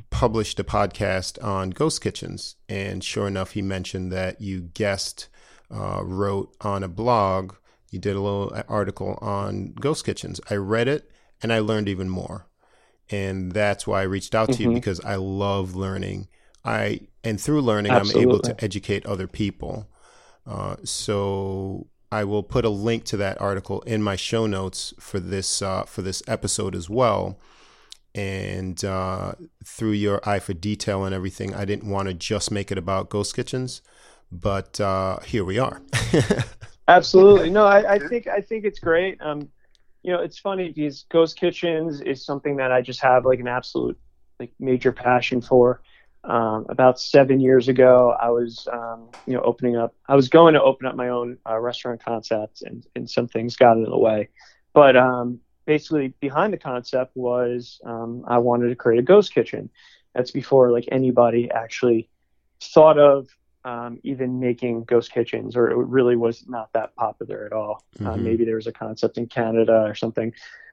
published 0.08 0.58
a 0.58 0.64
podcast 0.64 1.36
on 1.44 1.70
ghost 1.70 2.00
kitchens, 2.00 2.56
and 2.70 3.04
sure 3.04 3.28
enough, 3.28 3.50
he 3.50 3.60
mentioned 3.60 4.10
that 4.12 4.40
you 4.40 4.62
guest 4.62 5.28
uh, 5.70 6.00
wrote 6.02 6.56
on 6.62 6.82
a 6.82 6.88
blog. 6.88 7.56
You 7.90 7.98
did 7.98 8.16
a 8.16 8.20
little 8.22 8.62
article 8.66 9.18
on 9.20 9.74
ghost 9.74 10.06
kitchens. 10.06 10.40
I 10.48 10.54
read 10.54 10.88
it, 10.88 11.10
and 11.42 11.52
I 11.52 11.58
learned 11.58 11.90
even 11.90 12.08
more 12.08 12.46
and 13.12 13.52
that's 13.52 13.86
why 13.86 14.00
I 14.00 14.04
reached 14.04 14.34
out 14.34 14.52
to 14.52 14.62
you 14.62 14.70
Mhm. 14.70 14.74
because 14.74 15.00
I 15.00 15.16
love 15.16 15.74
learning. 15.76 16.28
I 16.64 17.00
and 17.24 17.40
through 17.40 17.60
learning, 17.62 17.92
I'm 17.92 18.10
able 18.16 18.40
to 18.40 18.64
educate 18.64 19.06
other 19.06 19.26
people. 19.28 19.86
Uh, 20.46 20.76
so 20.82 21.86
I 22.10 22.24
will 22.24 22.42
put 22.42 22.64
a 22.64 22.68
link 22.68 23.04
to 23.04 23.16
that 23.18 23.40
article 23.40 23.80
in 23.82 24.02
my 24.02 24.16
show 24.16 24.46
notes 24.46 24.92
for 24.98 25.20
this 25.20 25.62
uh, 25.62 25.84
for 25.84 26.02
this 26.02 26.22
episode 26.26 26.74
as 26.74 26.90
well. 26.90 27.38
And 28.14 28.84
uh, 28.84 29.32
through 29.64 29.92
your 29.92 30.20
eye 30.28 30.38
for 30.38 30.52
detail 30.52 31.04
and 31.04 31.14
everything, 31.14 31.54
I 31.54 31.64
didn't 31.64 31.88
want 31.88 32.08
to 32.08 32.14
just 32.14 32.50
make 32.50 32.70
it 32.70 32.76
about 32.76 33.08
ghost 33.08 33.34
kitchens, 33.34 33.80
but 34.30 34.78
uh, 34.80 35.20
here 35.20 35.44
we 35.44 35.58
are. 35.58 35.80
Absolutely. 36.88 37.48
No, 37.50 37.64
I, 37.64 37.94
I 37.94 37.98
think 37.98 38.26
I 38.26 38.40
think 38.40 38.64
it's 38.64 38.78
great. 38.80 39.18
Um, 39.22 39.48
you 40.02 40.12
know, 40.12 40.20
it's 40.20 40.38
funny 40.38 40.72
because 40.72 41.04
Ghost 41.10 41.38
Kitchens 41.38 42.00
is 42.00 42.24
something 42.24 42.56
that 42.56 42.72
I 42.72 42.82
just 42.82 43.00
have 43.00 43.24
like 43.24 43.38
an 43.38 43.48
absolute 43.48 43.98
like 44.40 44.52
major 44.58 44.92
passion 44.92 45.40
for. 45.40 45.82
Um, 46.24 46.66
about 46.68 47.00
seven 47.00 47.40
years 47.40 47.68
ago, 47.68 48.14
I 48.20 48.30
was 48.30 48.68
um, 48.72 49.08
you 49.26 49.34
know 49.34 49.42
opening 49.42 49.76
up. 49.76 49.94
I 50.08 50.14
was 50.14 50.28
going 50.28 50.54
to 50.54 50.62
open 50.62 50.86
up 50.86 50.94
my 50.94 51.08
own 51.08 51.38
uh, 51.48 51.58
restaurant 51.58 52.04
concept, 52.04 52.62
and 52.62 52.86
and 52.94 53.08
some 53.08 53.28
things 53.28 53.56
got 53.56 53.76
in 53.76 53.84
the 53.84 53.98
way. 53.98 54.28
But 54.72 54.96
um, 54.96 55.40
basically, 55.66 56.14
behind 56.20 56.52
the 56.52 56.58
concept 56.58 57.16
was 57.16 57.80
um, 57.84 58.24
I 58.26 58.38
wanted 58.38 58.68
to 58.68 58.76
create 58.76 59.00
a 59.00 59.02
ghost 59.02 59.34
kitchen. 59.34 59.70
That's 60.14 60.30
before 60.30 60.70
like 60.70 60.88
anybody 60.92 61.50
actually 61.50 62.08
thought 62.60 62.98
of 62.98 63.28
um, 63.64 63.98
even 64.02 64.38
making 64.40 64.84
ghost 64.84 65.12
kitchens, 65.12 65.56
or 65.56 65.70
it 65.70 65.76
really 65.76 66.16
was 66.16 66.44
not 66.48 66.70
that 66.72 66.94
popular 66.96 67.44
at 67.46 67.52
all. 67.52 67.84
Uh, 68.04 68.16
Mhm. 68.16 68.22
maybe 68.22 68.44
there 68.44 68.56
was 68.56 68.66
a 68.66 68.72
concept 68.72 69.18
in 69.18 69.26
Canada 69.26 69.84
or 69.86 69.94
something, 69.94 70.32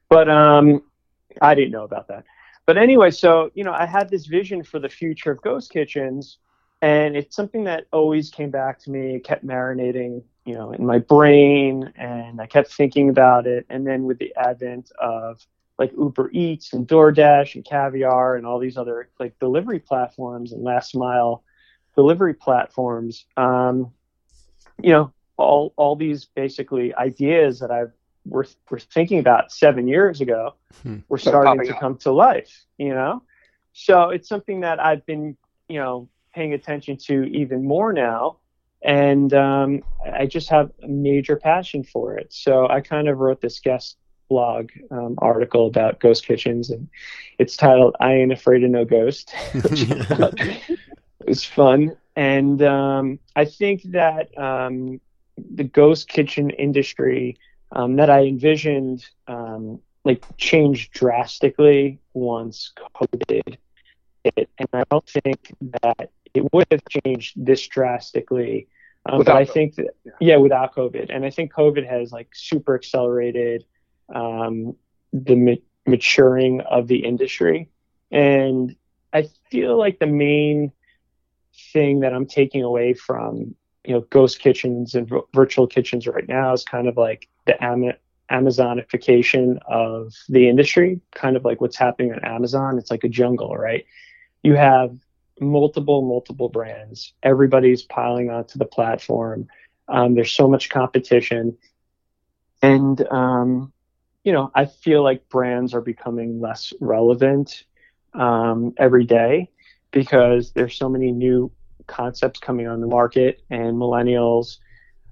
but 0.09 0.29
um, 0.29 0.81
I 1.41 1.53
didn't 1.55 1.71
know 1.71 1.83
about 1.83 2.07
that. 2.07 2.23
But 2.65 2.77
anyway, 2.77 3.11
so 3.11 3.51
you 3.53 3.63
know, 3.63 3.73
I 3.73 3.85
had 3.85 4.09
this 4.09 4.25
vision 4.27 4.63
for 4.63 4.79
the 4.79 4.89
future 4.89 5.31
of 5.31 5.41
ghost 5.41 5.71
kitchens, 5.71 6.37
and 6.81 7.15
it's 7.15 7.35
something 7.35 7.63
that 7.65 7.85
always 7.91 8.29
came 8.29 8.51
back 8.51 8.79
to 8.81 8.91
me. 8.91 9.15
It 9.15 9.23
kept 9.23 9.45
marinating, 9.45 10.23
you 10.45 10.53
know, 10.55 10.71
in 10.71 10.85
my 10.85 10.99
brain, 10.99 11.91
and 11.95 12.39
I 12.41 12.45
kept 12.47 12.73
thinking 12.73 13.09
about 13.09 13.47
it. 13.47 13.65
And 13.69 13.85
then 13.85 14.03
with 14.03 14.17
the 14.19 14.33
advent 14.35 14.91
of 14.99 15.45
like 15.77 15.91
Uber 15.97 16.29
Eats 16.33 16.73
and 16.73 16.87
DoorDash 16.87 17.55
and 17.55 17.65
Caviar 17.65 18.35
and 18.35 18.45
all 18.45 18.59
these 18.59 18.77
other 18.77 19.09
like 19.19 19.37
delivery 19.39 19.79
platforms 19.79 20.51
and 20.51 20.63
last 20.63 20.95
mile 20.95 21.43
delivery 21.99 22.33
platforms, 22.33 23.25
um, 23.35 23.91
you 24.81 24.91
know, 24.95 25.11
all 25.37 25.73
all 25.81 25.95
these 25.95 26.21
basically 26.43 26.87
ideas 26.95 27.59
that 27.59 27.71
I've 27.71 27.91
were 28.25 28.47
were 28.69 28.79
thinking 28.79 29.19
about 29.19 29.51
seven 29.51 29.87
years 29.87 30.21
ago 30.21 30.41
Hmm. 30.83 30.99
were 31.09 31.17
starting 31.17 31.65
to 31.67 31.73
up. 31.73 31.79
come 31.83 31.95
to 32.05 32.11
life. 32.11 32.53
You 32.77 32.93
know, 32.99 33.13
so 33.73 33.95
it's 34.15 34.29
something 34.29 34.61
that 34.61 34.77
I've 34.79 35.05
been 35.05 35.35
you 35.67 35.79
know 35.81 36.07
paying 36.35 36.53
attention 36.53 36.95
to 37.07 37.15
even 37.41 37.59
more 37.73 37.91
now. 37.91 38.37
And 38.81 39.33
um, 39.33 39.83
I 40.21 40.25
just 40.25 40.49
have 40.49 40.71
a 40.81 40.87
major 40.87 41.35
passion 41.35 41.83
for 41.83 42.17
it. 42.17 42.27
So 42.31 42.51
I 42.75 42.79
kind 42.79 43.09
of 43.09 43.17
wrote 43.17 43.41
this 43.41 43.59
guest 43.59 43.97
blog 44.29 44.69
um, 44.91 45.15
article 45.17 45.67
about 45.67 45.99
ghost 45.99 46.25
kitchens, 46.25 46.69
and 46.69 46.87
it's 47.39 47.57
titled 47.57 47.95
"I 47.99 48.13
Ain't 48.19 48.31
Afraid 48.31 48.63
of 48.63 48.69
No 48.71 48.85
Ghost." 48.85 49.33
it 51.29 51.33
was 51.33 51.45
fun, 51.45 51.95
and 52.15 52.59
um, 52.63 53.19
I 53.35 53.45
think 53.45 53.83
that 53.91 54.35
um, 54.35 54.99
the 55.37 55.63
ghost 55.63 56.09
kitchen 56.09 56.49
industry 56.49 57.37
um, 57.71 57.97
that 57.97 58.09
I 58.09 58.23
envisioned 58.23 59.05
um, 59.27 59.79
like 60.03 60.23
changed 60.37 60.91
drastically 60.91 61.99
once 62.15 62.73
COVID 62.95 63.57
hit, 64.23 64.49
and 64.57 64.67
I 64.73 64.83
don't 64.89 65.07
think 65.07 65.53
that 65.83 66.09
it 66.33 66.51
would 66.51 66.65
have 66.71 66.81
changed 66.89 67.33
this 67.45 67.67
drastically. 67.67 68.67
Um, 69.05 69.23
but 69.23 69.35
I 69.35 69.45
COVID, 69.45 69.53
think 69.53 69.75
that 69.75 69.89
yeah. 70.03 70.11
yeah, 70.19 70.37
without 70.37 70.73
COVID, 70.73 71.13
and 71.13 71.23
I 71.23 71.29
think 71.29 71.53
COVID 71.53 71.87
has 71.87 72.11
like 72.11 72.29
super 72.33 72.73
accelerated 72.73 73.65
um, 74.15 74.75
the 75.13 75.35
ma- 75.35 75.63
maturing 75.85 76.61
of 76.61 76.87
the 76.87 77.05
industry, 77.05 77.69
and 78.09 78.75
I 79.13 79.29
feel 79.51 79.77
like 79.77 79.99
the 79.99 80.07
main 80.07 80.71
thing 81.73 81.99
that 82.01 82.13
I'm 82.13 82.25
taking 82.25 82.63
away 82.63 82.93
from 82.93 83.55
you 83.85 83.93
know 83.93 84.01
ghost 84.09 84.39
kitchens 84.39 84.95
and 84.95 85.09
virtual 85.33 85.67
kitchens 85.67 86.07
right 86.07 86.27
now 86.27 86.53
is 86.53 86.63
kind 86.63 86.87
of 86.87 86.97
like 86.97 87.27
the 87.45 87.61
Am- 87.63 87.93
Amazonification 88.31 89.57
of 89.67 90.13
the 90.27 90.47
industry, 90.47 90.99
kind 91.15 91.35
of 91.35 91.45
like 91.45 91.61
what's 91.61 91.77
happening 91.77 92.13
on 92.13 92.23
Amazon. 92.23 92.77
It's 92.77 92.91
like 92.91 93.03
a 93.03 93.09
jungle, 93.09 93.55
right? 93.55 93.85
You 94.43 94.55
have 94.55 94.95
multiple, 95.39 96.01
multiple 96.01 96.49
brands. 96.49 97.13
Everybody's 97.23 97.83
piling 97.83 98.29
onto 98.29 98.59
the 98.59 98.65
platform. 98.65 99.47
Um, 99.87 100.13
there's 100.13 100.31
so 100.31 100.47
much 100.47 100.69
competition, 100.69 101.57
and 102.61 103.05
um, 103.11 103.71
you 104.23 104.33
know, 104.33 104.51
I 104.53 104.65
feel 104.65 105.03
like 105.03 105.29
brands 105.29 105.73
are 105.73 105.81
becoming 105.81 106.39
less 106.39 106.73
relevant 106.79 107.63
um, 108.13 108.73
every 108.77 109.05
day 109.05 109.49
because 109.91 110.51
there's 110.51 110.75
so 110.75 110.89
many 110.89 111.11
new 111.11 111.51
concepts 111.87 112.39
coming 112.39 112.67
on 112.67 112.81
the 112.81 112.87
market, 112.87 113.41
and 113.49 113.75
millennials 113.77 114.57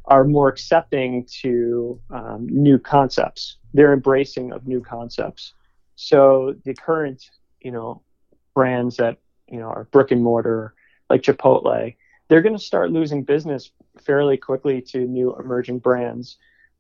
are 0.05 0.23
more 0.23 0.47
accepting 0.47 1.27
to 1.41 1.99
um, 2.09 2.47
new 2.49 2.79
concepts. 2.79 3.57
They're 3.73 3.93
embracing 3.93 4.53
of 4.53 4.67
new 4.67 4.81
concepts. 4.81 5.53
So 5.95 6.55
the 6.63 6.73
current, 6.73 7.29
you 7.59 7.71
know, 7.71 8.01
brands 8.53 8.97
that 8.97 9.17
you 9.49 9.59
know 9.59 9.67
are 9.67 9.85
brick 9.91 10.11
and 10.11 10.23
mortar 10.23 10.73
like 11.09 11.21
Chipotle, 11.21 11.95
they're 12.27 12.41
going 12.41 12.57
to 12.57 12.63
start 12.63 12.91
losing 12.91 13.23
business 13.23 13.71
fairly 14.01 14.37
quickly 14.37 14.81
to 14.81 14.99
new 14.99 15.35
emerging 15.35 15.79
brands, 15.79 16.37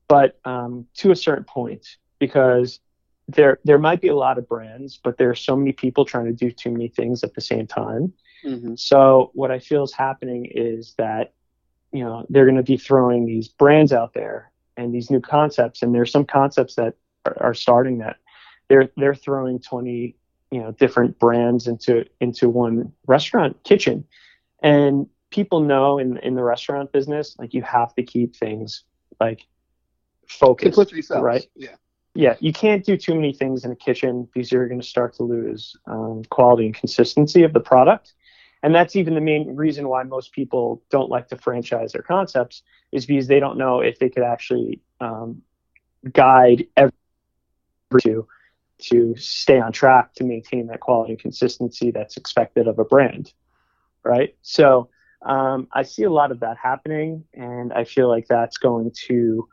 but 0.07 0.39
um, 0.45 0.85
to 0.95 1.11
a 1.11 1.15
certain 1.15 1.43
point 1.43 1.85
because 2.19 2.79
there 3.27 3.59
there 3.63 3.77
might 3.77 4.01
be 4.01 4.07
a 4.07 4.15
lot 4.15 4.37
of 4.37 4.47
brands, 4.47 4.99
but 5.03 5.17
there 5.17 5.29
are 5.29 5.35
so 5.35 5.55
many 5.55 5.71
people 5.71 6.05
trying 6.05 6.25
to 6.25 6.33
do 6.33 6.51
too 6.51 6.71
many 6.71 6.87
things 6.87 7.23
at 7.23 7.33
the 7.33 7.41
same 7.41 7.67
time. 7.67 8.13
Mm-hmm. 8.45 8.75
So 8.75 9.31
what 9.33 9.51
I 9.51 9.59
feel 9.59 9.83
is 9.83 9.93
happening 9.93 10.45
is 10.45 10.93
that 10.97 11.33
you 11.91 12.03
know 12.03 12.25
they're 12.29 12.45
going 12.45 12.57
to 12.57 12.63
be 12.63 12.77
throwing 12.77 13.25
these 13.25 13.47
brands 13.47 13.91
out 13.91 14.13
there 14.13 14.51
and 14.77 14.93
these 14.93 15.11
new 15.11 15.19
concepts, 15.19 15.81
and 15.81 15.93
there's 15.93 16.11
some 16.11 16.25
concepts 16.25 16.75
that 16.75 16.95
are, 17.25 17.37
are 17.41 17.53
starting 17.53 17.97
that 17.97 18.17
they're 18.69 18.89
they're 18.95 19.15
throwing 19.15 19.59
20 19.59 20.15
you 20.51 20.59
know 20.59 20.71
different 20.71 21.19
brands 21.19 21.67
into 21.67 22.05
into 22.21 22.47
one 22.49 22.93
restaurant 23.07 23.61
kitchen, 23.63 24.05
and 24.63 25.07
people 25.31 25.59
know 25.59 25.99
in 25.99 26.17
in 26.19 26.35
the 26.35 26.43
restaurant 26.43 26.93
business 26.93 27.35
like 27.37 27.53
you 27.53 27.61
have 27.61 27.93
to 27.95 28.03
keep 28.03 28.37
things 28.37 28.85
like 29.19 29.45
focused, 30.27 30.77
right? 31.09 31.45
Yeah. 31.55 31.75
Yeah, 32.17 32.35
you 32.39 32.51
can't 32.51 32.83
do 32.83 32.97
too 32.97 33.13
many 33.13 33.31
things 33.31 33.63
in 33.63 33.71
a 33.71 33.75
kitchen 33.75 34.27
because 34.33 34.51
you're 34.51 34.67
going 34.67 34.81
to 34.81 34.87
start 34.87 35.13
to 35.15 35.23
lose 35.23 35.75
um, 35.85 36.23
quality 36.31 36.65
and 36.65 36.75
consistency 36.75 37.43
of 37.43 37.53
the 37.53 37.59
product. 37.59 38.13
And 38.63 38.73
that's 38.73 38.95
even 38.95 39.13
the 39.13 39.21
main 39.21 39.55
reason 39.55 39.87
why 39.87 40.03
most 40.03 40.31
people 40.33 40.81
don't 40.89 41.09
like 41.11 41.27
to 41.29 41.37
franchise 41.37 41.91
their 41.93 42.01
concepts 42.01 42.63
is 42.91 43.05
because 43.05 43.27
they 43.27 43.39
don't 43.39 43.57
know 43.57 43.81
if 43.81 43.99
they 43.99 44.09
could 44.09 44.23
actually 44.23 44.81
um, 44.99 45.43
guide 46.11 46.65
every 46.75 46.91
to 48.01 48.27
to 48.79 49.15
stay 49.15 49.59
on 49.59 49.71
track 49.71 50.13
to 50.15 50.23
maintain 50.23 50.67
that 50.67 50.79
quality 50.79 51.13
and 51.13 51.21
consistency 51.21 51.91
that's 51.91 52.17
expected 52.17 52.67
of 52.67 52.79
a 52.79 52.83
brand, 52.85 53.33
right? 54.03 54.35
So 54.41 54.89
um, 55.23 55.67
I 55.73 55.83
see 55.83 56.03
a 56.03 56.11
lot 56.11 56.31
of 56.31 56.39
that 56.41 56.57
happening, 56.61 57.25
and 57.33 57.73
I 57.73 57.83
feel 57.85 58.07
like 58.09 58.27
that's 58.27 58.57
going 58.57 58.91
to 59.07 59.47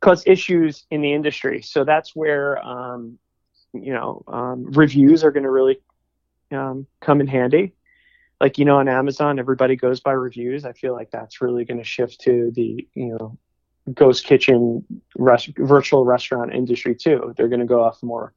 cause 0.00 0.22
issues 0.26 0.84
in 0.90 1.02
the 1.02 1.12
industry. 1.12 1.62
So 1.62 1.84
that's 1.84 2.14
where 2.14 2.64
um, 2.66 3.18
you 3.72 3.92
know 3.92 4.22
um, 4.26 4.64
reviews 4.72 5.22
are 5.24 5.30
going 5.30 5.44
to 5.44 5.50
really 5.50 5.80
um, 6.52 6.86
come 7.00 7.20
in 7.20 7.26
handy. 7.26 7.74
Like 8.40 8.58
you 8.58 8.64
know, 8.64 8.78
on 8.78 8.88
Amazon, 8.88 9.38
everybody 9.38 9.76
goes 9.76 10.00
by 10.00 10.12
reviews. 10.12 10.64
I 10.64 10.72
feel 10.72 10.94
like 10.94 11.10
that's 11.10 11.40
really 11.40 11.64
going 11.64 11.78
to 11.78 11.84
shift 11.84 12.20
to 12.22 12.50
the 12.54 12.86
you 12.94 13.18
know 13.18 13.38
ghost 13.92 14.24
kitchen 14.24 14.84
rest, 15.16 15.50
virtual 15.56 16.04
restaurant 16.04 16.54
industry 16.54 16.94
too. 16.94 17.34
They're 17.36 17.48
going 17.48 17.60
to 17.60 17.66
go 17.66 17.82
off 17.82 18.02
more 18.02 18.32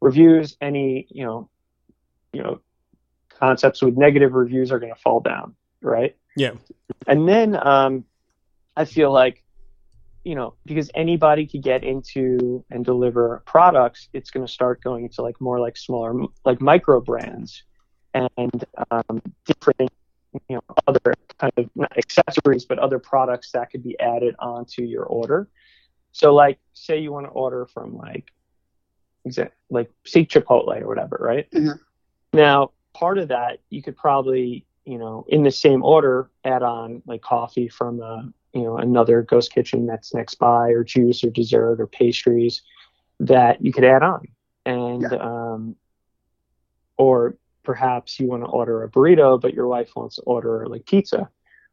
reviews. 0.00 0.56
Any 0.60 1.06
you 1.10 1.24
know 1.24 1.48
you 2.32 2.42
know 2.42 2.60
concepts 3.38 3.80
with 3.82 3.96
negative 3.96 4.34
reviews 4.34 4.70
are 4.70 4.78
going 4.78 4.92
to 4.92 5.00
fall 5.00 5.20
down, 5.20 5.54
right? 5.80 6.16
Yeah. 6.36 6.52
And 7.06 7.28
then 7.28 7.56
um, 7.56 8.04
I 8.76 8.84
feel 8.84 9.12
like 9.12 9.42
you 10.28 10.34
know, 10.34 10.52
because 10.66 10.90
anybody 10.94 11.46
could 11.46 11.62
get 11.62 11.82
into 11.82 12.62
and 12.70 12.84
deliver 12.84 13.42
products, 13.46 14.10
it's 14.12 14.30
going 14.30 14.44
to 14.46 14.52
start 14.52 14.82
going 14.82 15.08
to 15.08 15.22
like 15.22 15.40
more 15.40 15.58
like 15.58 15.74
smaller, 15.74 16.12
like 16.44 16.60
micro 16.60 17.00
brands 17.00 17.62
and 18.12 18.66
um, 18.90 19.22
different, 19.46 19.90
you 20.50 20.56
know, 20.56 20.60
other 20.86 21.14
kind 21.38 21.52
of 21.56 21.70
not 21.74 21.96
accessories, 21.96 22.66
but 22.66 22.78
other 22.78 22.98
products 22.98 23.52
that 23.52 23.70
could 23.70 23.82
be 23.82 23.98
added 24.00 24.34
onto 24.38 24.82
your 24.82 25.04
order. 25.04 25.48
So, 26.12 26.34
like, 26.34 26.58
say 26.74 26.98
you 26.98 27.10
want 27.10 27.24
to 27.24 27.30
order 27.30 27.64
from 27.64 27.96
like, 27.96 28.30
like 29.70 29.90
say 30.04 30.26
Chipotle 30.26 30.78
or 30.78 30.86
whatever, 30.88 31.16
right? 31.18 31.50
Mhm. 31.52 31.80
Now, 32.34 32.72
part 32.92 33.16
of 33.16 33.28
that 33.28 33.60
you 33.70 33.82
could 33.82 33.96
probably, 33.96 34.66
you 34.84 34.98
know, 34.98 35.24
in 35.28 35.42
the 35.42 35.50
same 35.50 35.82
order, 35.82 36.28
add 36.44 36.62
on 36.62 37.02
like 37.06 37.22
coffee 37.22 37.68
from 37.68 38.02
a 38.02 38.30
you 38.54 38.62
know 38.62 38.76
another 38.78 39.22
ghost 39.22 39.52
kitchen 39.52 39.86
that's 39.86 40.14
next 40.14 40.36
by 40.36 40.68
or 40.70 40.84
juice 40.84 41.24
or 41.24 41.30
dessert 41.30 41.80
or 41.80 41.86
pastries 41.86 42.62
that 43.20 43.62
you 43.64 43.72
could 43.72 43.84
add 43.84 44.02
on 44.02 44.22
and 44.66 45.12
Yeah. 45.12 45.18
um, 45.20 45.76
or 46.98 47.36
perhaps 47.64 48.18
you 48.20 48.28
want 48.28 48.42
to 48.42 48.48
order 48.48 48.82
a 48.82 48.90
burrito 48.90 49.40
but 49.40 49.54
your 49.54 49.66
wife 49.68 49.90
wants 49.96 50.16
to 50.16 50.22
order 50.22 50.66
like 50.68 50.86
pizza 50.86 51.28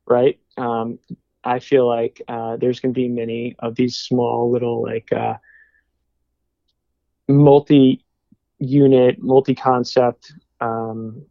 right 0.08 0.40
um, 0.58 1.00
i 1.44 1.60
feel 1.60 1.88
like 1.88 2.22
uh, 2.28 2.58
there's 2.58 2.80
going 2.80 2.94
to 2.94 3.00
be 3.00 3.10
many 3.10 3.56
of 3.60 3.76
these 3.76 3.98
small 3.98 4.52
little 4.52 4.82
like 4.84 5.12
uh, 5.14 5.36
multi 7.30 8.06
unit 8.60 9.18
multi 9.22 9.56
concept 9.56 10.34
um, 10.62 11.26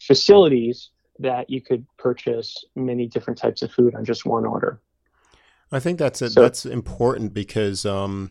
facilities 0.00 0.91
that 1.18 1.50
you 1.50 1.60
could 1.60 1.86
purchase 1.98 2.64
many 2.74 3.06
different 3.06 3.38
types 3.38 3.62
of 3.62 3.70
food 3.70 3.94
on 3.94 4.04
just 4.04 4.24
one 4.24 4.44
order. 4.44 4.80
I 5.70 5.80
think 5.80 5.98
that's 5.98 6.20
it. 6.22 6.30
So- 6.30 6.42
that's 6.42 6.66
important 6.66 7.32
because 7.32 7.86
um, 7.86 8.30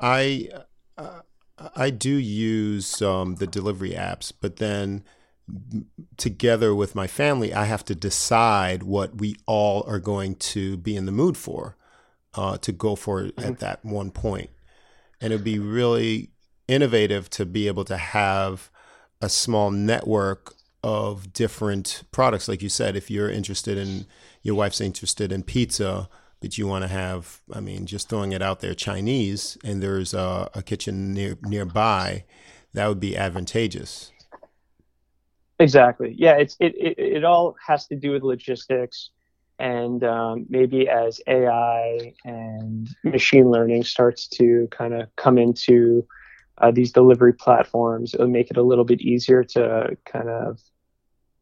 I 0.00 0.48
uh, 0.96 1.20
I 1.76 1.90
do 1.90 2.10
use 2.10 3.02
um, 3.02 3.36
the 3.36 3.46
delivery 3.46 3.92
apps, 3.92 4.32
but 4.38 4.56
then 4.56 5.04
together 6.16 6.74
with 6.74 6.94
my 6.94 7.06
family, 7.06 7.52
I 7.52 7.64
have 7.64 7.84
to 7.86 7.94
decide 7.94 8.82
what 8.82 9.20
we 9.20 9.36
all 9.46 9.84
are 9.86 9.98
going 9.98 10.36
to 10.36 10.76
be 10.76 10.96
in 10.96 11.06
the 11.06 11.12
mood 11.12 11.36
for 11.36 11.76
uh, 12.34 12.56
to 12.58 12.72
go 12.72 12.96
for 12.96 13.30
at 13.36 13.58
that 13.58 13.84
one 13.84 14.10
point. 14.10 14.14
point, 14.22 14.50
and 15.20 15.32
it'd 15.32 15.44
be 15.44 15.58
really 15.58 16.30
innovative 16.68 17.28
to 17.30 17.44
be 17.44 17.66
able 17.66 17.84
to 17.84 17.96
have 17.96 18.70
a 19.20 19.28
small 19.28 19.70
network 19.70 20.54
of 20.82 21.32
different 21.32 22.02
products. 22.12 22.48
Like 22.48 22.62
you 22.62 22.68
said, 22.68 22.96
if 22.96 23.10
you're 23.10 23.30
interested 23.30 23.78
in, 23.78 24.06
your 24.42 24.54
wife's 24.54 24.80
interested 24.80 25.32
in 25.32 25.42
pizza, 25.42 26.08
but 26.40 26.56
you 26.56 26.66
want 26.66 26.82
to 26.84 26.88
have, 26.88 27.40
I 27.52 27.60
mean, 27.60 27.86
just 27.86 28.08
throwing 28.08 28.32
it 28.32 28.42
out 28.42 28.60
there, 28.60 28.74
Chinese, 28.74 29.58
and 29.62 29.82
there's 29.82 30.14
a, 30.14 30.48
a 30.54 30.62
kitchen 30.62 31.12
near 31.12 31.36
nearby, 31.42 32.24
that 32.72 32.86
would 32.88 33.00
be 33.00 33.16
advantageous. 33.16 34.10
Exactly. 35.58 36.14
Yeah, 36.16 36.36
it's 36.36 36.56
it, 36.58 36.74
it, 36.76 36.98
it 36.98 37.24
all 37.24 37.54
has 37.66 37.86
to 37.88 37.96
do 37.96 38.12
with 38.12 38.22
logistics 38.22 39.10
and 39.60 40.02
um, 40.04 40.46
maybe 40.48 40.88
as 40.88 41.20
AI 41.26 42.14
and 42.24 42.88
machine 43.04 43.50
learning 43.50 43.84
starts 43.84 44.26
to 44.28 44.66
kind 44.70 44.94
of 44.94 45.14
come 45.16 45.36
into 45.36 46.06
uh, 46.58 46.70
these 46.70 46.92
delivery 46.92 47.34
platforms, 47.34 48.14
it'll 48.14 48.26
make 48.26 48.50
it 48.50 48.56
a 48.56 48.62
little 48.62 48.84
bit 48.84 49.02
easier 49.02 49.44
to 49.44 49.96
kind 50.06 50.30
of 50.30 50.58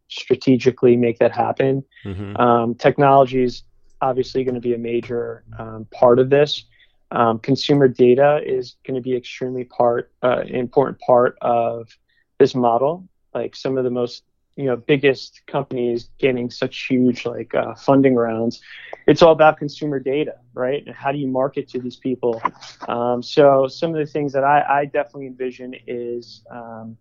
strategically 0.08 0.96
make 0.96 1.18
that 1.18 1.32
happen. 1.32 1.84
hmm 2.04 2.34
Um, 2.36 2.74
technology 2.74 3.42
is 3.42 3.62
obviously 4.00 4.44
going 4.44 4.54
to 4.54 4.60
be 4.60 4.74
a 4.74 4.78
major 4.78 5.44
um, 5.58 5.86
part 5.92 6.18
of 6.18 6.30
this. 6.30 6.64
Um, 7.10 7.38
consumer 7.38 7.88
data 7.88 8.40
is 8.44 8.76
going 8.86 8.96
to 8.96 9.00
be 9.00 9.16
extremely 9.16 9.64
part 9.64 10.12
uh, 10.22 10.42
important 10.46 10.98
part 11.00 11.36
of 11.40 11.88
this 12.38 12.54
model. 12.54 13.08
Like 13.34 13.56
some 13.56 13.78
of 13.78 13.84
the 13.84 13.90
most 13.90 14.24
you 14.56 14.64
know 14.66 14.76
biggest 14.76 15.42
companies 15.46 16.10
getting 16.18 16.50
such 16.50 16.86
huge 16.88 17.24
like 17.26 17.54
uh, 17.54 17.74
funding 17.74 18.14
rounds, 18.14 18.60
it's 19.06 19.22
all 19.22 19.32
about 19.32 19.58
consumer 19.58 19.98
data, 19.98 20.34
right? 20.54 20.82
And 20.86 20.94
how 20.94 21.12
do 21.12 21.18
you 21.18 21.28
market 21.28 21.68
to 21.70 21.80
these 21.80 21.96
people? 21.96 22.40
Um, 22.88 23.22
so 23.22 23.66
some 23.68 23.90
of 23.90 23.96
the 23.98 24.06
things 24.06 24.32
that 24.32 24.44
I, 24.44 24.80
I 24.80 24.84
definitely 24.86 25.26
envision 25.26 25.74
is 25.86 26.42
um, 26.50 26.96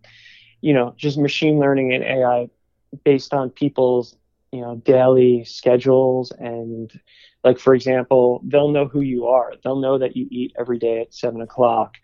you 0.60 0.72
know 0.72 0.94
just 0.96 1.18
machine 1.18 1.58
learning 1.58 1.92
and 1.94 2.04
AI 2.04 2.48
based 3.04 3.32
on 3.34 3.50
people's 3.50 4.16
you 4.52 4.60
know 4.60 4.76
daily 4.76 5.44
schedules. 5.44 6.32
And 6.38 6.90
like 7.44 7.58
for 7.58 7.74
example 7.74 8.40
they'll 8.46 8.68
know 8.70 8.86
who 8.86 9.00
you 9.00 9.26
are. 9.26 9.52
They'll 9.62 9.80
know 9.80 9.98
that 9.98 10.16
you 10.16 10.26
eat 10.30 10.52
every 10.58 10.78
day 10.78 11.00
at 11.00 11.14
seven 11.14 11.40
o'clock 11.42 11.94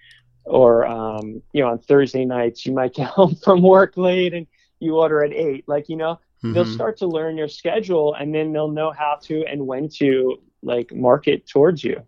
or 0.44 0.86
um, 0.86 1.42
you 1.52 1.62
know 1.62 1.70
on 1.70 1.78
thursday 1.78 2.24
nights 2.24 2.64
you 2.66 2.72
might 2.72 2.94
get 2.94 3.06
home 3.08 3.34
from 3.42 3.62
work 3.62 3.96
late 3.96 4.34
and 4.34 4.46
you 4.80 4.96
order 4.96 5.22
at 5.24 5.32
eight. 5.32 5.64
Like 5.68 5.88
you 5.88 5.96
know 5.96 6.18
they'll 6.52 6.64
Mhm. 6.64 6.66
start 6.66 6.98
to 6.98 7.06
learn 7.06 7.36
your 7.36 7.48
schedule 7.48 8.14
and 8.14 8.34
then 8.34 8.52
they'll 8.52 8.70
know 8.70 8.92
how 8.92 9.18
to 9.24 9.44
and 9.46 9.66
when 9.66 9.88
to 9.98 10.36
like 10.62 10.92
market 10.94 11.46
towards 11.48 11.82
you 11.84 12.02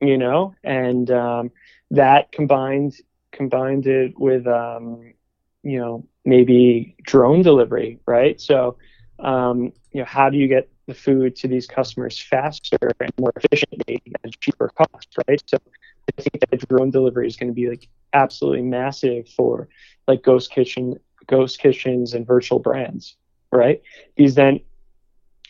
you 0.00 0.18
know? 0.18 0.54
And 0.64 1.10
um, 1.10 1.50
that 1.90 2.32
combined 2.32 2.94
combined 3.32 3.86
it 3.86 4.18
with 4.18 4.46
um, 4.46 5.12
you 5.62 5.78
know 5.78 6.06
maybe 6.24 6.96
drone 7.02 7.42
delivery 7.42 7.98
right? 8.06 8.40
So 8.40 8.76
um, 9.18 9.72
you 9.92 10.00
know 10.00 10.04
how 10.06 10.30
do 10.30 10.36
you 10.38 10.48
get 10.48 10.68
the 10.86 10.94
food 10.94 11.36
to 11.36 11.48
these 11.48 11.66
customers 11.66 12.18
faster 12.18 12.78
and 13.00 13.12
more 13.18 13.32
efficiently 13.36 14.00
at 14.24 14.30
a 14.30 14.30
cheaper 14.40 14.70
cost 14.76 15.08
right? 15.28 15.42
So 15.46 15.58
i 16.18 16.22
think 16.22 16.40
that 16.40 16.68
drone 16.68 16.90
delivery 16.90 17.26
is 17.26 17.36
going 17.36 17.48
to 17.48 17.54
be 17.54 17.68
like 17.68 17.88
absolutely 18.14 18.62
massive 18.62 19.28
for 19.28 19.68
like 20.06 20.22
ghost 20.22 20.50
kitchen 20.50 20.94
ghost 21.26 21.60
kitchens 21.60 22.14
and 22.14 22.26
virtual 22.26 22.58
brands 22.58 23.16
right? 23.52 23.82
Because 24.16 24.34
then 24.34 24.60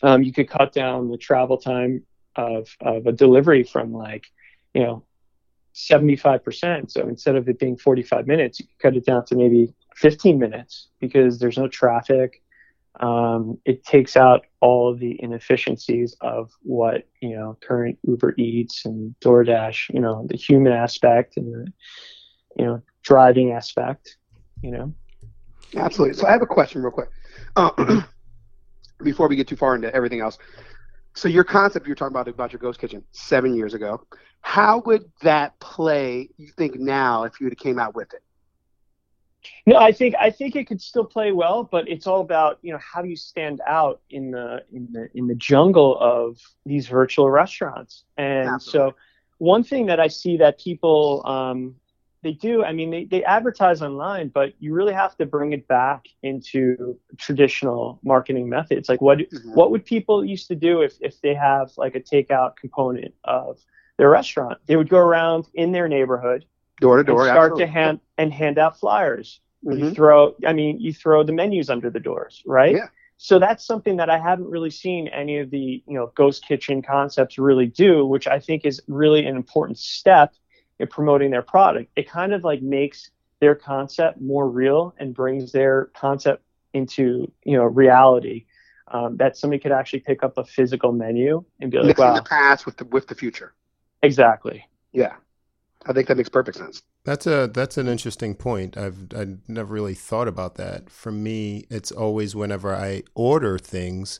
um, 0.01 0.23
you 0.23 0.31
could 0.33 0.49
cut 0.49 0.73
down 0.73 1.09
the 1.09 1.17
travel 1.17 1.57
time 1.57 2.03
of, 2.35 2.69
of 2.81 3.05
a 3.07 3.11
delivery 3.11 3.63
from 3.63 3.93
like 3.93 4.25
you 4.73 4.83
know 4.83 5.03
75% 5.73 6.91
so 6.91 7.07
instead 7.07 7.35
of 7.35 7.47
it 7.47 7.59
being 7.59 7.77
45 7.77 8.27
minutes 8.27 8.59
you 8.59 8.65
could 8.67 8.79
cut 8.79 8.97
it 8.97 9.05
down 9.05 9.25
to 9.25 9.35
maybe 9.35 9.73
15 9.99 10.39
minutes 10.39 10.87
because 10.99 11.39
there's 11.39 11.57
no 11.57 11.67
traffic 11.67 12.41
um, 12.99 13.57
it 13.65 13.85
takes 13.85 14.17
out 14.17 14.45
all 14.59 14.91
of 14.91 14.99
the 14.99 15.21
inefficiencies 15.21 16.15
of 16.21 16.51
what 16.61 17.07
you 17.21 17.35
know 17.35 17.57
current 17.61 17.97
Uber 18.03 18.33
Eats 18.37 18.85
and 18.85 19.15
DoorDash, 19.21 19.93
you 19.93 20.01
know, 20.01 20.25
the 20.27 20.37
human 20.37 20.73
aspect 20.73 21.37
and 21.37 21.53
the 21.53 21.71
you 22.57 22.65
know 22.65 22.81
driving 23.03 23.51
aspect, 23.51 24.17
you 24.61 24.71
know. 24.71 24.93
Absolutely. 25.75 26.15
So 26.15 26.27
I 26.27 26.31
have 26.31 26.41
a 26.41 26.47
question, 26.47 26.81
real 26.81 26.91
quick, 26.91 27.09
uh, 27.55 28.01
before 29.03 29.27
we 29.27 29.35
get 29.35 29.47
too 29.47 29.55
far 29.55 29.75
into 29.75 29.93
everything 29.93 30.19
else. 30.19 30.37
So 31.15 31.27
your 31.27 31.43
concept 31.43 31.87
you're 31.87 31.95
talking 31.95 32.13
about 32.13 32.27
about 32.27 32.51
your 32.51 32.59
ghost 32.59 32.79
kitchen 32.79 33.03
seven 33.11 33.55
years 33.55 33.73
ago, 33.73 34.01
how 34.41 34.79
would 34.85 35.09
that 35.21 35.57
play? 35.59 36.29
You 36.37 36.47
think 36.47 36.75
now 36.75 37.23
if 37.23 37.39
you 37.39 37.45
would 37.45 37.53
have 37.53 37.59
came 37.59 37.79
out 37.79 37.95
with 37.95 38.13
it? 38.13 38.23
No, 39.65 39.77
I 39.77 39.91
think 39.91 40.15
I 40.19 40.29
think 40.31 40.55
it 40.55 40.67
could 40.67 40.81
still 40.81 41.05
play 41.05 41.31
well, 41.31 41.63
but 41.63 41.87
it's 41.87 42.07
all 42.07 42.21
about 42.21 42.59
you 42.61 42.71
know 42.73 42.79
how 42.79 43.01
do 43.01 43.09
you 43.09 43.15
stand 43.15 43.61
out 43.67 44.01
in 44.09 44.31
the 44.31 44.63
in 44.71 44.87
the 44.91 45.09
in 45.13 45.27
the 45.27 45.35
jungle 45.35 45.97
of 45.99 46.37
these 46.65 46.87
virtual 46.87 47.29
restaurants. 47.29 48.03
And 48.17 48.49
Absolutely. 48.49 48.91
so, 48.91 48.95
one 49.37 49.63
thing 49.63 49.85
that 49.87 49.99
I 49.99 50.07
see 50.07 50.37
that 50.37 50.59
people 50.59 51.21
um, 51.25 51.75
they 52.21 52.33
do, 52.33 52.63
I 52.65 52.73
mean, 52.73 52.91
they, 52.91 53.05
they 53.05 53.23
advertise 53.23 53.81
online, 53.81 54.27
but 54.27 54.53
you 54.59 54.73
really 54.73 54.93
have 54.93 55.15
to 55.17 55.25
bring 55.25 55.53
it 55.53 55.67
back 55.69 56.05
into 56.21 56.99
traditional 57.17 57.99
marketing 58.03 58.49
methods. 58.49 58.89
Like 58.89 59.01
what 59.01 59.19
Mhm. 59.19 59.55
what 59.55 59.71
would 59.71 59.85
people 59.85 60.25
used 60.25 60.47
to 60.49 60.55
do 60.55 60.81
if 60.81 60.97
if 60.99 61.21
they 61.21 61.33
have 61.33 61.71
like 61.77 61.95
a 61.95 62.01
takeout 62.01 62.57
component 62.57 63.13
of 63.23 63.59
their 63.97 64.09
restaurant? 64.09 64.59
They 64.65 64.75
would 64.75 64.89
go 64.89 64.97
around 64.99 65.47
in 65.53 65.71
their 65.71 65.87
neighborhood 65.87 66.45
door 66.79 66.97
to 66.97 67.03
door. 67.03 67.23
start 67.25 67.37
absolutely. 67.51 67.65
to 67.65 67.71
hand 67.71 67.99
and 68.17 68.33
hand 68.33 68.57
out 68.57 68.79
flyers. 68.79 69.41
You 69.61 69.71
Mhm. 69.71 69.95
throw, 69.95 70.35
I 70.45 70.53
mean, 70.53 70.79
you 70.79 70.93
throw 70.93 71.23
the 71.23 71.33
menus 71.33 71.69
under 71.69 71.89
the 71.89 71.99
doors, 71.99 72.41
right? 72.45 72.75
Yeah. 72.75 72.87
So 73.17 73.37
that's 73.39 73.65
something 73.65 73.97
that 73.97 74.09
I 74.09 74.17
haven't 74.17 74.49
really 74.49 74.69
seen 74.69 75.09
any 75.09 75.39
of 75.39 75.49
the 75.51 75.83
you 75.85 75.93
know 75.93 76.11
ghost 76.15 76.45
kitchen 76.47 76.81
concepts 76.81 77.37
really 77.37 77.65
do, 77.67 78.05
which 78.05 78.27
I 78.27 78.39
think 78.39 78.65
is 78.65 78.81
really 78.87 79.25
an 79.25 79.35
important 79.35 79.77
step 79.77 80.33
in 80.79 80.87
promoting 80.87 81.29
their 81.31 81.41
product. 81.41 81.91
It 81.97 82.09
kind 82.09 82.33
of 82.33 82.45
like 82.45 82.61
makes 82.61 83.11
their 83.41 83.55
concept 83.55 84.21
more 84.21 84.49
real 84.49 84.93
and 84.99 85.13
brings 85.13 85.51
their 85.51 85.85
concept 85.93 86.43
into 86.73 87.29
you 87.43 87.57
know 87.57 87.65
reality. 87.65 88.45
Um, 88.91 89.17
that 89.17 89.37
somebody 89.37 89.59
could 89.59 89.71
actually 89.73 89.99
pick 89.99 90.23
up 90.23 90.37
a 90.39 90.43
physical 90.45 90.91
menu 90.91 91.43
and 91.59 91.69
be 91.69 91.77
like, 91.77 91.87
Mixing 91.87 92.05
wow, 92.05 92.15
the 92.15 92.23
past 92.23 92.65
with 92.65 92.77
the 92.77 92.85
with 92.85 93.05
the 93.07 93.13
future. 93.15 93.53
exactly. 94.01 94.65
Yeah, 94.93 95.15
I 95.85 95.93
think 95.93 96.07
that 96.07 96.17
makes 96.17 96.29
perfect 96.29 96.57
sense. 96.57 96.83
That's 97.05 97.25
a 97.25 97.47
that's 97.47 97.77
an 97.77 97.87
interesting 97.87 98.35
point. 98.35 98.77
I've 98.77 99.07
I 99.15 99.37
never 99.47 99.73
really 99.73 99.93
thought 99.93 100.27
about 100.27 100.55
that. 100.55 100.89
For 100.89 101.11
me, 101.11 101.65
it's 101.69 101.91
always 101.91 102.35
whenever 102.35 102.75
I 102.75 103.03
order 103.15 103.57
things, 103.57 104.19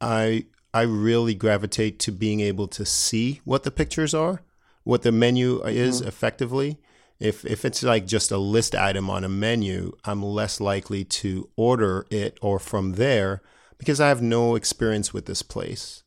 I 0.00 0.46
I 0.72 0.82
really 0.82 1.34
gravitate 1.34 1.98
to 2.00 2.12
being 2.12 2.40
able 2.40 2.68
to 2.68 2.86
see 2.86 3.40
what 3.44 3.64
the 3.64 3.70
pictures 3.70 4.14
are, 4.14 4.42
what 4.82 5.02
the 5.02 5.12
menu 5.12 5.62
is 5.64 6.00
mm-hmm. 6.00 6.08
effectively. 6.08 6.80
If 7.20 7.44
if 7.44 7.64
it's 7.64 7.82
like 7.82 8.06
just 8.06 8.32
a 8.32 8.38
list 8.38 8.74
item 8.74 9.10
on 9.10 9.24
a 9.24 9.28
menu, 9.28 9.92
I'm 10.04 10.22
less 10.22 10.58
likely 10.58 11.04
to 11.04 11.48
order 11.54 12.06
it 12.10 12.38
or 12.40 12.58
from 12.58 12.94
there 12.94 13.42
because 13.76 14.00
I 14.00 14.08
have 14.08 14.22
no 14.22 14.56
experience 14.56 15.12
with 15.12 15.26
this 15.26 15.42
place. 15.42 16.02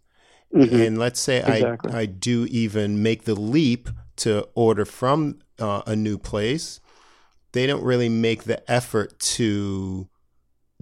Mm-hmm. 0.53 0.75
And 0.75 0.97
let's 0.97 1.19
say 1.19 1.38
Exactly. 1.38 1.93
I 1.93 1.99
I 1.99 2.05
do 2.07 2.47
even 2.49 3.03
make 3.03 3.25
the 3.25 3.36
leap 3.36 3.89
to 4.17 4.47
order 4.56 4.86
from 4.86 5.39
uh, 5.60 5.82
a 5.86 5.95
new 5.95 6.17
place, 6.17 6.80
they 7.51 7.65
don't 7.65 7.84
really 7.84 8.10
make 8.10 8.43
the 8.43 8.69
effort 8.69 9.19
to 9.19 10.08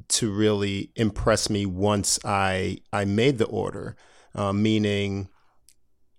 to 0.07 0.31
really 0.31 0.91
impress 0.95 1.49
me 1.49 1.65
once 1.65 2.19
I 2.25 2.79
I 2.91 3.05
made 3.05 3.37
the 3.37 3.45
order. 3.45 3.95
Uh, 4.33 4.51
meaning, 4.51 5.29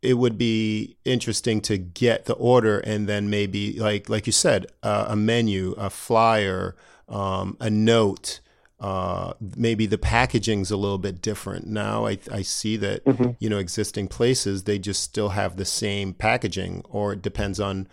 it 0.01 0.15
would 0.15 0.39
be 0.39 0.97
interesting 1.05 1.61
to 1.61 1.77
get 1.77 2.25
the 2.25 2.35
order 2.35 2.79
and 2.79 3.07
then 3.07 3.29
maybe 3.29 3.79
like 3.79 4.09
like 4.09 4.27
you 4.27 4.33
said, 4.33 4.67
uh, 4.83 5.07
a 5.09 5.17
menu, 5.17 5.73
a 5.73 5.91
flyer, 5.91 6.77
um, 7.09 7.57
a 7.61 7.69
note. 7.71 8.41
Uh, 8.79 9.33
maybe 9.57 9.87
the 9.87 9.97
packaging's 9.97 10.71
a 10.71 10.77
little 10.77 10.99
bit 10.99 11.23
different 11.23 11.67
now. 11.67 12.07
I 12.07 12.19
I 12.31 12.43
see 12.43 12.77
that 12.77 13.03
you 13.39 13.49
know 13.49 13.59
existing 13.59 14.09
places 14.09 14.65
they 14.65 14.79
just 14.79 15.03
still 15.03 15.31
have 15.31 15.57
the 15.57 15.65
same 15.65 16.13
packaging, 16.13 16.83
or 16.89 17.15
it 17.15 17.23
depends 17.23 17.59
on 17.59 17.89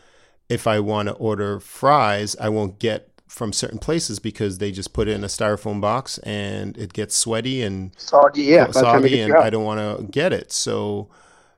if 0.50 0.68
I 0.68 0.80
want 0.80 1.08
to 1.08 1.16
order 1.16 1.60
fries, 1.60 2.36
I 2.40 2.50
won't 2.50 2.80
get 2.80 3.10
from 3.28 3.52
certain 3.52 3.80
places 3.80 4.20
because 4.20 4.60
they 4.60 4.72
just 4.72 4.94
put 4.94 5.08
it 5.08 5.12
in 5.12 5.24
a 5.24 5.28
styrofoam 5.28 5.82
box 5.82 6.20
and 6.20 6.78
it 6.78 6.94
gets 6.94 7.16
sweaty 7.16 7.64
and 7.64 7.92
Soggy, 7.98 8.44
yeah. 8.44 8.66
by 8.66 8.72
the 8.72 8.82
time 8.82 9.06
it 9.06 9.10
soggy, 9.10 9.22
and. 9.22 9.34
I 9.34 9.50
don't 9.50 9.64
want 9.64 9.80
to 9.80 10.06
get 10.06 10.34
it. 10.34 10.52
So, 10.52 11.10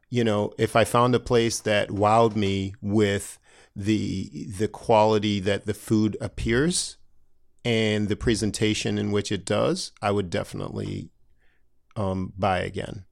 you 0.10 0.24
know, 0.24 0.54
if 0.58 0.76
I 0.76 0.86
found 0.86 1.16
a 1.16 1.20
place 1.20 1.60
that 1.60 1.90
wowed 1.90 2.36
me 2.36 2.76
with 2.82 3.40
the 3.76 4.48
the 4.58 4.70
quality 4.70 5.42
that 5.42 5.66
the 5.66 5.74
food 5.74 6.16
appears 6.22 6.96
and 7.66 8.08
the 8.08 8.16
presentation 8.16 8.98
in 9.00 9.12
which 9.12 9.32
it 9.32 9.44
does, 9.44 9.92
I 10.02 10.12
would 10.12 10.30
definitely 10.30 11.10
um, 11.96 12.32
buy 12.38 12.60
again. 12.60 13.06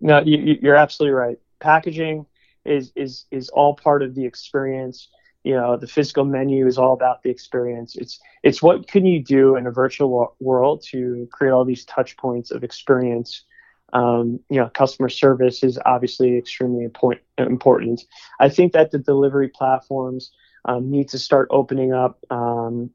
No, 0.00 0.20
you, 0.20 0.38
you- 0.38 0.58
you're 0.60 0.76
absolutely 0.76 1.14
right. 1.14 1.38
Packaging 1.60 2.26
is 2.64 2.92
is 2.96 3.26
is 3.30 3.48
all 3.50 3.74
part 3.76 4.02
of 4.02 4.14
the 4.14 4.24
experience. 4.24 5.08
You 5.44 5.54
know, 5.54 5.76
the 5.76 5.86
physical 5.86 6.24
menu 6.24 6.66
is 6.66 6.78
all 6.78 6.94
about 6.94 7.22
the 7.22 7.30
experience. 7.30 7.96
It's 7.96 8.18
it's 8.42 8.60
what 8.62 8.88
can 8.88 9.06
you 9.06 9.22
do 9.22 9.56
in 9.56 9.66
a 9.66 9.70
virtual 9.70 10.36
world 10.40 10.82
to 10.90 11.28
create 11.30 11.52
all 11.52 11.64
these 11.64 11.84
touch 11.84 12.16
points 12.16 12.50
of 12.50 12.64
experience. 12.64 13.44
Um, 13.92 14.40
you 14.50 14.58
know, 14.58 14.68
customer 14.74 15.08
service 15.08 15.62
is 15.62 15.78
obviously 15.86 16.36
extremely 16.36 16.82
important. 16.84 17.24
Important. 17.38 18.02
I 18.40 18.48
think 18.48 18.72
that 18.72 18.90
the 18.90 18.98
delivery 18.98 19.48
platforms 19.48 20.32
um, 20.64 20.90
need 20.90 21.10
to 21.10 21.18
start 21.18 21.46
opening 21.50 21.92
up 21.92 22.18
um, 22.30 22.90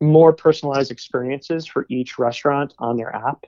more 0.00 0.32
personalized 0.32 0.90
experiences 0.90 1.66
for 1.66 1.86
each 1.88 2.18
restaurant 2.18 2.74
on 2.78 2.96
their 2.96 3.14
app. 3.14 3.46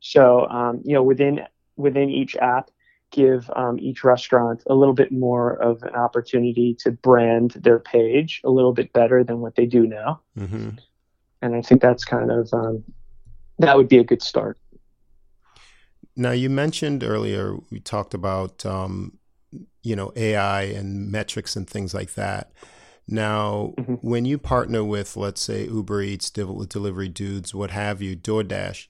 So, 0.00 0.46
um, 0.48 0.80
you 0.84 0.94
know, 0.94 1.02
within 1.02 1.40
within 1.76 2.10
each 2.10 2.36
app, 2.36 2.70
give 3.10 3.50
um, 3.56 3.78
each 3.78 4.04
restaurant 4.04 4.62
a 4.68 4.74
little 4.74 4.94
bit 4.94 5.12
more 5.12 5.54
of 5.54 5.82
an 5.82 5.94
opportunity 5.94 6.74
to 6.80 6.90
brand 6.90 7.52
their 7.52 7.78
page 7.78 8.40
a 8.44 8.50
little 8.50 8.72
bit 8.72 8.92
better 8.92 9.24
than 9.24 9.40
what 9.40 9.56
they 9.56 9.66
do 9.66 9.86
now. 9.86 10.20
hmm 10.36 10.70
And 11.42 11.54
I 11.54 11.62
think 11.62 11.82
that's 11.82 12.04
kind 12.04 12.30
of 12.30 12.48
um, 12.52 12.84
that 13.58 13.76
would 13.76 13.88
be 13.88 13.98
a 13.98 14.04
good 14.04 14.22
start. 14.22 14.58
Now, 16.16 16.32
you 16.32 16.50
mentioned 16.50 17.02
earlier, 17.04 17.56
we 17.70 17.80
talked 17.80 18.14
about, 18.14 18.66
um, 18.66 19.18
you 19.82 19.96
know, 19.96 20.12
AI 20.16 20.62
and 20.62 21.10
metrics 21.10 21.56
and 21.56 21.68
things 21.68 21.94
like 21.94 22.14
that. 22.14 22.52
Now, 23.10 23.74
Mhm. 23.78 23.98
when 24.02 24.24
you 24.24 24.38
partner 24.38 24.84
with, 24.84 25.16
let's 25.16 25.40
say, 25.40 25.64
Uber 25.66 26.02
Eats, 26.02 26.30
Delivery 26.30 27.08
Dudes, 27.08 27.54
what 27.54 27.70
have 27.70 28.00
you, 28.00 28.16
DoorDash, 28.16 28.86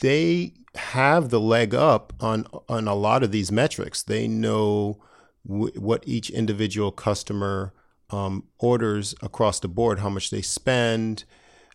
they 0.00 0.52
have 0.74 1.30
the 1.30 1.40
leg 1.40 1.74
up 1.74 2.12
on 2.20 2.46
on 2.68 2.88
a 2.88 2.94
lot 2.94 3.22
of 3.22 3.30
these 3.30 3.52
metrics. 3.52 4.02
They 4.02 4.26
know 4.26 4.98
w- 5.46 5.72
what 5.78 6.02
each 6.06 6.30
individual 6.30 6.90
customer 6.90 7.72
um, 8.10 8.44
orders 8.58 9.14
across 9.22 9.60
the 9.60 9.68
board, 9.68 9.98
how 10.00 10.08
much 10.08 10.30
they 10.30 10.42
spend. 10.42 11.24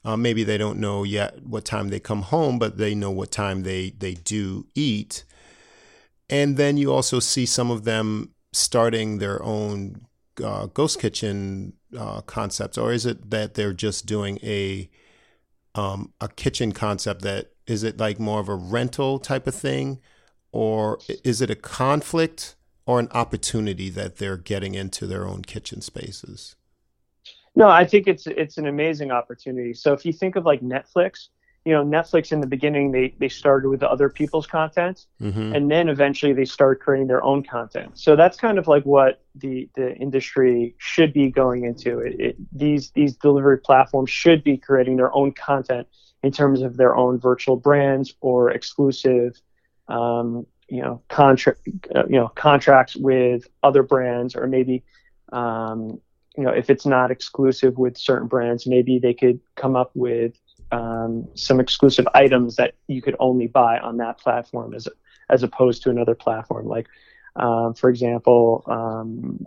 Uh, 0.05 0.15
maybe 0.15 0.43
they 0.43 0.57
don't 0.57 0.79
know 0.79 1.03
yet 1.03 1.43
what 1.45 1.65
time 1.65 1.89
they 1.89 1.99
come 1.99 2.21
home, 2.23 2.57
but 2.57 2.77
they 2.77 2.95
know 2.95 3.11
what 3.11 3.31
time 3.31 3.63
they 3.63 3.91
they 3.91 4.13
do 4.13 4.65
eat. 4.75 5.23
And 6.29 6.57
then 6.57 6.77
you 6.77 6.93
also 6.93 7.19
see 7.19 7.45
some 7.45 7.71
of 7.71 7.83
them 7.83 8.29
starting 8.53 9.17
their 9.17 9.41
own 9.43 10.05
uh, 10.43 10.67
ghost 10.67 10.99
kitchen 10.99 11.73
uh, 11.97 12.21
concepts, 12.21 12.77
or 12.77 12.91
is 12.91 13.05
it 13.05 13.29
that 13.29 13.53
they're 13.53 13.73
just 13.73 14.05
doing 14.05 14.39
a 14.43 14.89
um, 15.75 16.13
a 16.19 16.27
kitchen 16.27 16.71
concept 16.71 17.21
that 17.21 17.51
is 17.67 17.83
it 17.83 17.97
like 17.99 18.19
more 18.19 18.39
of 18.39 18.49
a 18.49 18.55
rental 18.55 19.19
type 19.19 19.47
of 19.47 19.55
thing, 19.55 19.99
or 20.51 20.99
is 21.23 21.41
it 21.41 21.49
a 21.49 21.55
conflict 21.55 22.55
or 22.85 22.99
an 22.99 23.07
opportunity 23.11 23.89
that 23.89 24.17
they're 24.17 24.37
getting 24.37 24.73
into 24.73 25.05
their 25.05 25.27
own 25.27 25.43
kitchen 25.43 25.81
spaces? 25.81 26.55
No, 27.55 27.69
I 27.69 27.85
think 27.85 28.07
it's 28.07 28.25
it's 28.25 28.57
an 28.57 28.67
amazing 28.67 29.11
opportunity. 29.11 29.73
So 29.73 29.93
if 29.93 30.05
you 30.05 30.13
think 30.13 30.35
of 30.35 30.45
like 30.45 30.61
Netflix, 30.61 31.29
you 31.65 31.73
know, 31.73 31.83
Netflix 31.83 32.31
in 32.31 32.41
the 32.41 32.47
beginning 32.47 32.91
they 32.91 33.13
they 33.19 33.29
started 33.29 33.69
with 33.69 33.83
other 33.83 34.09
people's 34.09 34.47
content, 34.47 35.05
Mm-hmm. 35.21 35.53
and 35.55 35.69
then 35.69 35.89
eventually 35.89 36.33
they 36.33 36.45
start 36.45 36.79
creating 36.79 37.07
their 37.07 37.23
own 37.23 37.43
content. 37.43 37.97
So 37.97 38.15
that's 38.15 38.37
kind 38.37 38.57
of 38.57 38.67
like 38.67 38.83
what 38.83 39.21
the 39.35 39.69
the 39.75 39.93
industry 39.95 40.75
should 40.77 41.13
be 41.13 41.29
going 41.29 41.65
into. 41.65 41.99
It, 41.99 42.19
it, 42.19 42.35
these 42.51 42.91
these 42.91 43.15
delivery 43.15 43.57
platforms 43.59 44.09
should 44.09 44.43
be 44.43 44.57
creating 44.57 44.97
their 44.97 45.13
own 45.13 45.33
content 45.33 45.87
in 46.23 46.31
terms 46.31 46.61
of 46.61 46.77
their 46.77 46.95
own 46.95 47.19
virtual 47.19 47.55
brands 47.55 48.13
or 48.21 48.51
exclusive, 48.51 49.39
um, 49.87 50.45
you 50.69 50.81
know, 50.81 51.01
contract 51.09 51.61
uh, 51.95 52.05
you 52.05 52.15
know 52.15 52.29
contracts 52.29 52.95
with 52.95 53.47
other 53.63 53.83
brands 53.83 54.35
or 54.35 54.47
maybe. 54.47 54.83
Um, 55.31 55.99
you 56.37 56.45
know, 56.45 56.51
if 56.51 56.69
it's 56.69 56.85
not 56.85 57.11
exclusive 57.11 57.77
with 57.77 57.97
certain 57.97 58.27
brands, 58.27 58.65
maybe 58.65 58.97
they 58.97 59.13
could 59.13 59.41
come 59.55 59.75
up 59.75 59.91
with 59.93 60.39
um, 60.71 61.27
some 61.35 61.59
exclusive 61.59 62.07
items 62.13 62.55
that 62.57 62.75
you 62.87 63.01
could 63.01 63.15
only 63.19 63.47
buy 63.47 63.79
on 63.79 63.97
that 63.97 64.19
platform 64.19 64.73
as 64.73 64.87
as 65.29 65.43
opposed 65.43 65.83
to 65.83 65.89
another 65.89 66.15
platform. 66.15 66.65
Like, 66.67 66.87
um, 67.35 67.73
for 67.73 67.89
example, 67.89 68.63
um, 68.67 69.45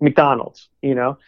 McDonald's. 0.00 0.68
You 0.82 0.94
know, 0.94 1.18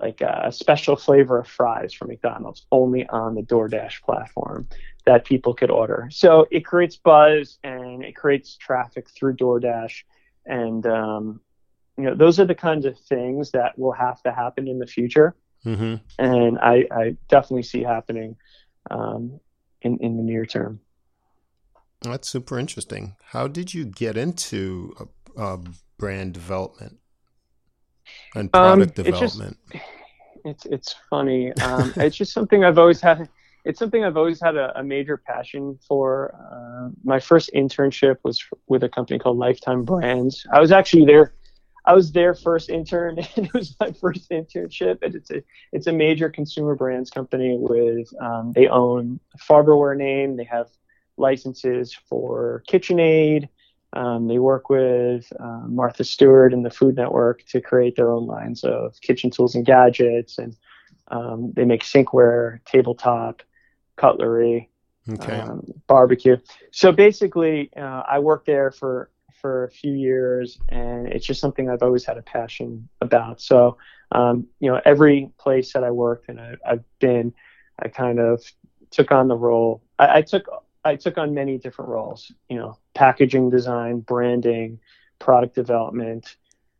like 0.00 0.20
a 0.20 0.52
special 0.52 0.96
flavor 0.96 1.38
of 1.38 1.48
fries 1.48 1.92
from 1.92 2.08
McDonald's 2.08 2.66
only 2.70 3.06
on 3.08 3.34
the 3.34 3.42
DoorDash 3.42 4.02
platform 4.02 4.68
that 5.06 5.24
people 5.24 5.54
could 5.54 5.70
order. 5.70 6.08
So 6.10 6.46
it 6.50 6.64
creates 6.64 6.96
buzz 6.96 7.58
and 7.64 8.04
it 8.04 8.14
creates 8.14 8.56
traffic 8.56 9.08
through 9.10 9.36
DoorDash, 9.36 10.02
and 10.46 10.86
um, 10.86 11.40
you 11.96 12.04
know 12.04 12.14
those 12.14 12.40
are 12.40 12.46
the 12.46 12.54
kinds 12.54 12.86
of 12.86 12.98
things 12.98 13.50
that 13.52 13.78
will 13.78 13.92
have 13.92 14.22
to 14.22 14.32
happen 14.32 14.68
in 14.68 14.78
the 14.78 14.86
future 14.86 15.34
Mm-hmm. 15.66 15.96
and 16.18 16.58
I, 16.58 16.86
I 16.90 17.16
definitely 17.28 17.64
see 17.64 17.82
happening 17.82 18.36
um, 18.90 19.40
in 19.82 19.98
in 19.98 20.16
the 20.16 20.22
near 20.22 20.46
term. 20.46 20.80
That's 22.02 22.28
super 22.28 22.58
interesting. 22.58 23.16
How 23.32 23.48
did 23.48 23.74
you 23.74 23.84
get 23.84 24.16
into 24.16 24.94
uh, 25.36 25.58
brand 25.98 26.32
development 26.34 26.98
and 28.34 28.48
Um, 28.54 28.78
product 28.78 28.96
just- 28.96 29.06
development? 29.38 29.58
It's 30.44 30.64
it's 30.66 30.94
funny. 31.10 31.52
Um, 31.54 31.92
it's 31.96 32.16
just 32.16 32.32
something 32.32 32.64
I've 32.64 32.78
always 32.78 33.00
had. 33.00 33.28
It's 33.64 33.78
something 33.78 34.04
I've 34.04 34.16
always 34.16 34.40
had 34.40 34.56
a, 34.56 34.78
a 34.78 34.82
major 34.84 35.16
passion 35.16 35.78
for. 35.86 36.32
Uh, 36.34 36.90
my 37.04 37.18
first 37.18 37.50
internship 37.54 38.16
was 38.22 38.42
with 38.68 38.84
a 38.84 38.88
company 38.88 39.18
called 39.18 39.36
Lifetime 39.36 39.84
Brands. 39.84 40.46
I 40.52 40.60
was 40.60 40.70
actually 40.72 41.04
there. 41.04 41.34
I 41.88 41.94
was 41.94 42.12
their 42.12 42.34
first 42.34 42.70
intern, 42.70 43.18
and 43.36 43.46
it 43.46 43.54
was 43.54 43.76
my 43.80 43.92
first 43.92 44.30
internship. 44.30 45.02
And 45.02 45.14
it's 45.16 45.30
a 45.30 45.42
it's 45.72 45.86
a 45.88 45.92
major 45.92 46.28
consumer 46.30 46.76
brands 46.76 47.10
company 47.10 47.56
with 47.58 48.08
um, 48.20 48.52
they 48.54 48.68
own 48.68 49.20
Farberware 49.38 49.96
name. 49.96 50.36
They 50.36 50.44
have 50.44 50.68
licenses 51.16 51.94
for 51.94 52.62
KitchenAid. 52.68 53.48
Um, 53.94 54.28
they 54.28 54.38
work 54.38 54.68
with 54.70 55.32
uh, 55.40 55.62
Martha 55.66 56.04
Stewart 56.04 56.52
and 56.52 56.64
the 56.64 56.70
Food 56.70 56.96
Network 56.96 57.44
to 57.48 57.60
create 57.60 57.96
their 57.96 58.10
own 58.12 58.26
lines 58.26 58.62
of 58.64 58.94
kitchen 59.00 59.30
tools 59.30 59.54
and 59.54 59.64
gadgets, 59.64 60.38
and 60.38 60.56
um, 61.10 61.52
they 61.56 61.64
make 61.64 61.82
sinkware, 61.82 62.60
tabletop, 62.66 63.42
cutlery, 63.96 64.70
Okay. 65.08 65.40
um, 65.40 65.62
barbecue. 65.86 66.36
So 66.70 66.92
basically, 66.92 67.70
uh, 67.76 68.02
I 68.06 68.18
worked 68.18 68.46
there 68.46 68.70
for 68.70 69.10
for 69.40 69.64
a 69.64 69.70
few 69.70 69.92
years, 69.92 70.58
and 70.68 71.08
it's 71.08 71.26
just 71.26 71.40
something 71.40 71.68
I've 71.68 71.82
always 71.82 72.04
had 72.04 72.18
a 72.18 72.22
passion 72.22 72.88
about. 73.00 73.40
So, 73.40 73.78
um, 74.12 74.46
you 74.60 74.70
know, 74.70 74.80
every 74.84 75.30
place 75.38 75.72
that 75.72 75.84
I 75.84 75.90
worked 75.90 76.28
and 76.28 76.40
I, 76.40 76.54
I've 76.66 76.84
been, 76.98 77.32
I 77.78 77.88
kind 77.88 78.18
of 78.18 78.42
took 78.90 79.12
on 79.12 79.28
the 79.28 79.36
role. 79.36 79.82
I, 79.98 80.18
I 80.18 80.22
took 80.22 80.46
I 80.84 80.96
took 80.96 81.18
on 81.18 81.34
many 81.34 81.58
different 81.58 81.90
roles. 81.90 82.32
You 82.48 82.58
know, 82.58 82.78
packaging 82.94 83.50
design, 83.50 84.00
branding, 84.00 84.80
product 85.18 85.54
development. 85.54 86.36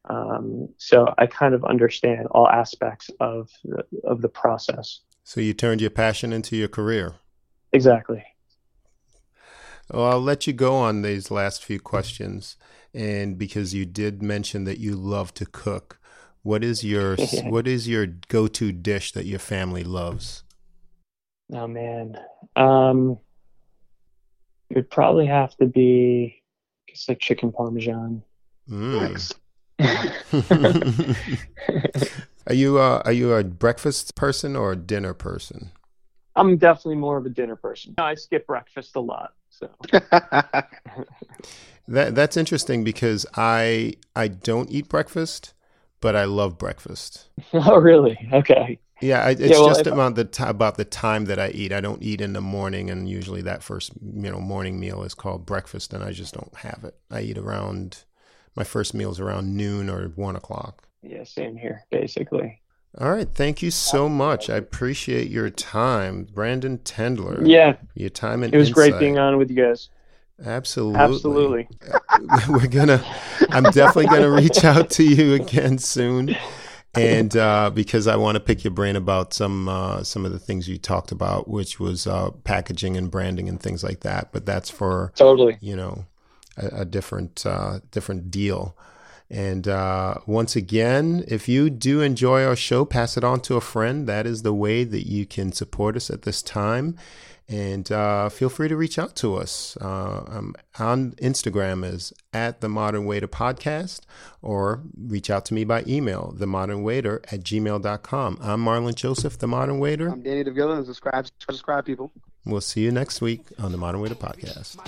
Um, 0.09 0.71
so 0.79 1.13
I 1.19 1.27
kind 1.27 1.55
of 1.55 1.65
understand 1.65 2.29
all 2.31 2.49
aspects 2.49 3.11
of 3.21 3.51
the, 3.65 3.85
of 4.05 4.23
the 4.23 4.29
process. 4.29 5.01
so 5.23 5.41
you 5.41 5.53
turned 5.53 5.83
your 5.83 5.91
passion 5.91 6.33
into 6.33 6.57
your 6.57 6.69
career. 6.69 7.17
Exactly. 7.73 8.25
Well, 9.91 10.07
I'll 10.07 10.21
let 10.21 10.47
you 10.47 10.53
go 10.53 10.75
on 10.77 11.03
these 11.03 11.31
last 11.31 11.65
few 11.65 11.81
questions, 11.81 12.57
and 12.93 13.39
because 13.39 13.75
you 13.75 13.87
did 13.87 14.23
mention 14.23 14.65
that 14.65 14.79
you 14.79 14.95
love 14.95 15.33
to 15.35 15.47
cook, 15.47 15.99
what 16.43 16.63
is 16.63 16.85
your 16.85 17.17
what 17.45 17.67
is 17.67 17.89
your 17.89 18.07
go-to 18.07 18.73
dish 18.73 19.13
that 19.13 19.27
your 19.27 19.39
family 19.39 19.85
loves? 19.85 20.43
Oh 21.53 21.67
man, 21.67 22.19
um, 22.57 23.19
it 24.71 24.77
would 24.77 24.91
probably 24.91 25.27
have 25.27 25.57
to 25.57 25.67
be 25.67 26.43
just 26.89 27.09
like 27.09 27.21
chicken 27.21 27.53
parmesan. 27.53 28.23
Mm. 28.69 29.35
are 32.47 32.55
you 32.55 32.79
uh, 32.79 33.01
are 33.05 33.13
you 33.13 33.33
a 33.33 33.45
breakfast 33.45 34.15
person 34.15 34.57
or 34.57 34.73
a 34.73 34.77
dinner 34.77 35.15
person? 35.15 35.71
I'm 36.37 36.57
definitely 36.57 36.97
more 36.97 37.17
of 37.17 37.27
a 37.27 37.31
dinner 37.31 37.57
person. 37.57 37.95
I 37.99 38.15
skip 38.15 38.47
breakfast 38.47 38.95
a 38.97 39.01
lot, 39.01 39.33
so 39.59 39.69
That 41.87 42.15
that's 42.15 42.37
interesting 42.37 42.85
because 42.85 43.27
I 43.35 43.95
I 44.15 44.29
don't 44.29 44.71
eat 44.71 44.89
breakfast, 44.89 45.55
but 46.01 46.15
I 46.15 46.25
love 46.25 46.59
breakfast. 46.59 47.29
oh 47.53 47.77
really? 47.79 48.19
Okay. 48.33 48.79
Yeah, 49.01 49.25
I, 49.25 49.31
it's 49.31 49.47
Yeah, 49.47 49.59
well, 49.61 49.77
just 49.77 49.87
about 49.87 50.17
the 50.17 50.25
ti 50.25 50.43
about 50.45 50.77
the 50.77 50.85
time 50.85 51.27
that 51.27 51.39
I 51.39 51.51
eat. 51.51 51.73
I 51.73 51.81
don't 51.81 52.03
eat 52.03 52.21
in 52.21 52.33
the 52.33 52.41
morning, 52.41 52.91
and 52.91 53.09
usually 53.09 53.43
that 53.43 53.63
first 53.63 53.93
you 54.03 54.31
know 54.31 54.41
morning 54.41 54.81
meal 54.81 55.05
is 55.05 55.15
called 55.15 55.47
breakfast, 55.47 55.93
and 55.93 56.03
I 56.03 56.13
just 56.13 56.35
don't 56.35 56.55
have 56.57 56.83
it. 56.85 56.97
I 57.11 57.21
eat 57.23 57.39
around 57.39 58.05
my 58.57 58.65
first 58.65 58.95
meal 58.95 59.13
is 59.13 59.21
around 59.21 59.57
noon 59.57 59.89
or 59.89 60.09
one 60.09 60.35
o'clock. 60.37 60.89
Yeah, 61.03 61.25
same 61.25 61.57
here, 61.57 61.85
basically. 61.91 62.61
All 62.97 63.11
right, 63.11 63.29
thank 63.29 63.63
you 63.63 63.71
so 63.71 64.09
much. 64.09 64.49
I 64.49 64.57
appreciate 64.57 65.31
your 65.31 65.51
time, 65.51 66.25
Brandon 66.25 66.79
Tendler. 66.79 67.47
Yeah, 67.47 67.77
your 67.95 68.09
time 68.09 68.43
and 68.43 68.55
it 68.55 68.57
was 68.57 68.71
great 68.71 68.99
being 68.99 69.19
on 69.19 69.37
with 69.37 69.51
you 69.51 69.57
guys. 69.57 69.91
Absolutely, 70.45 71.01
Absolutely. 71.01 71.69
We're 72.49 72.69
gonna. 72.69 73.05
I'm 73.51 73.65
definitely 73.65 74.07
gonna 74.07 74.31
reach 74.31 74.65
out 74.65 74.91
to 74.91 75.05
you 75.05 75.35
again 75.35 75.79
soon, 75.79 76.37
and 76.95 77.37
uh, 77.37 77.71
because 77.71 78.07
I 78.07 78.17
want 78.17 78.37
to 78.37 78.41
pick 78.41 78.65
your 78.65 78.73
brain 78.73 78.97
about 78.97 79.35
some 79.35 79.69
uh, 79.69 80.03
some 80.03 80.25
of 80.25 80.33
the 80.33 80.39
things 80.39 80.69
you 80.69 80.79
talked 80.79 81.13
about, 81.13 81.49
which 81.49 81.79
was 81.79 82.07
uh, 82.07 82.31
packaging 82.45 82.97
and 82.97 83.11
branding 83.11 83.49
and 83.49 83.61
things 83.61 83.85
like 83.85 84.01
that. 84.01 84.33
But 84.33 84.47
that's 84.47 84.71
for 84.71 85.13
Totally. 85.15 85.59
you 85.61 85.77
know 85.77 86.07
a, 86.57 86.81
a 86.81 86.85
different 86.85 87.45
uh, 87.45 87.81
different 87.91 88.31
deal. 88.31 88.77
And 89.31 89.69
uh, 89.69 90.15
once 90.27 90.57
again, 90.57 91.25
if 91.29 91.49
you 91.49 91.69
do 91.69 92.01
enjoy 92.01 92.45
our 92.45 92.57
show, 92.57 92.85
pass 92.85 93.17
it 93.17 93.25
on 93.25 93.41
to 93.43 93.57
a 93.57 93.61
friend. 93.61 94.07
That 94.07 94.27
is 94.27 94.43
the 94.43 94.55
way 94.55 94.85
that 94.85 95.07
you 95.07 95.27
can 95.27 95.53
support 95.53 95.97
us 95.97 96.09
at 96.09 96.23
this 96.23 96.43
time. 96.43 96.97
And 97.51 97.91
uh, 97.91 98.29
feel 98.29 98.51
free 98.51 98.69
to 98.69 98.77
reach 98.77 98.99
out 98.99 99.17
to 99.17 99.37
us. 99.37 99.77
Uh, 99.81 100.23
I'm 100.29 100.55
on 100.79 101.13
Instagram 101.13 101.85
as 101.87 102.13
at 102.33 102.61
the 102.61 102.69
Modern 102.69 103.07
Waiter 103.07 103.29
Podcast, 103.29 104.01
or 104.43 104.83
reach 104.95 105.31
out 105.31 105.47
to 105.47 105.55
me 105.55 105.65
by 105.65 105.83
email, 105.87 106.35
themodernwaiter 106.37 107.25
at 107.33 107.41
gmail.com. 107.41 108.39
I'm 108.43 108.63
Marlon 108.63 108.95
Joseph, 108.95 109.39
the 109.39 109.49
Modern 109.49 109.79
Waiter. 109.79 110.11
I'm 110.11 110.23
Danny 110.23 110.45
DeVilla, 110.45 110.77
and 110.77 110.87
subscribe, 110.87 111.27
subscribe, 111.39 111.87
people. 111.87 112.13
We'll 112.49 112.63
see 112.63 112.81
you 112.81 112.91
next 112.91 113.21
week 113.21 113.43
on 113.59 113.73
the 113.73 113.79
Modern 113.79 114.01
Waiter 114.01 114.15
Podcast. 114.15 114.79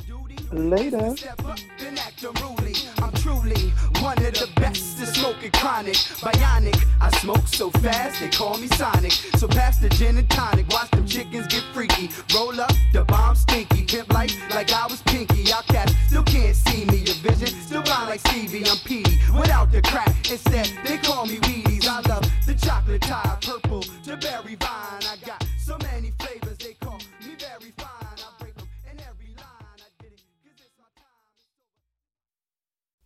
Later. 0.51 1.15
Step 1.15 1.45
up 1.45 1.59
and 1.79 1.99
act 1.99 2.25
unruly. 2.25 2.75
I'm 3.03 3.13
truly 3.13 3.69
one 4.01 4.17
of 4.25 4.33
the 4.33 4.49
best 4.57 4.99
at 5.03 5.09
smoking 5.09 5.51
chronic. 5.51 5.93
Bionic, 5.93 6.83
I 7.03 7.11
smoke 7.19 7.47
so 7.47 7.71
fast 7.71 8.19
they 8.19 8.31
call 8.31 8.57
me 8.57 8.67
Sonic. 8.69 9.13
So 9.13 9.47
pass 9.47 9.79
the 9.79 9.91
gin 9.91 10.17
and 10.17 10.29
tonic, 10.31 10.69
watch 10.71 10.91
them 10.93 11.07
chickens 11.07 11.47
get 11.49 11.63
freaky. 11.75 12.09
Roll 12.35 12.59
up, 12.59 12.73
the 12.95 13.05
bomb 13.05 13.37
stinky. 13.37 13.85
Pimp 13.85 14.11
life 14.11 14.35
like 14.55 14.73
I 14.73 14.87
was 14.87 15.03
Pinky. 15.03 15.53
Outcast 15.53 15.95
still 16.07 16.23
can't 16.23 16.57
see 16.57 16.87
me. 16.87 16.97
Your 16.97 17.17
vision 17.17 17.49
still 17.61 17.83
blind 17.83 18.09
like 18.09 18.21
Stevie. 18.21 18.65
I'm 18.67 18.79
Petey 18.87 19.19
without 19.39 19.71
the 19.71 19.83
crack. 19.83 20.09
Instead 20.31 20.73
they 20.87 20.97
call 20.97 21.27
me 21.27 21.37
Wheaties. 21.37 21.87
I 21.87 22.01
love 22.09 22.25
the 22.47 22.55
chocolate 22.55 23.03
Thai, 23.03 23.37
purple 23.43 23.83
to 23.83 24.17
berry 24.17 24.55
vine. 24.55 25.03
I 25.03 25.17
got 25.27 25.40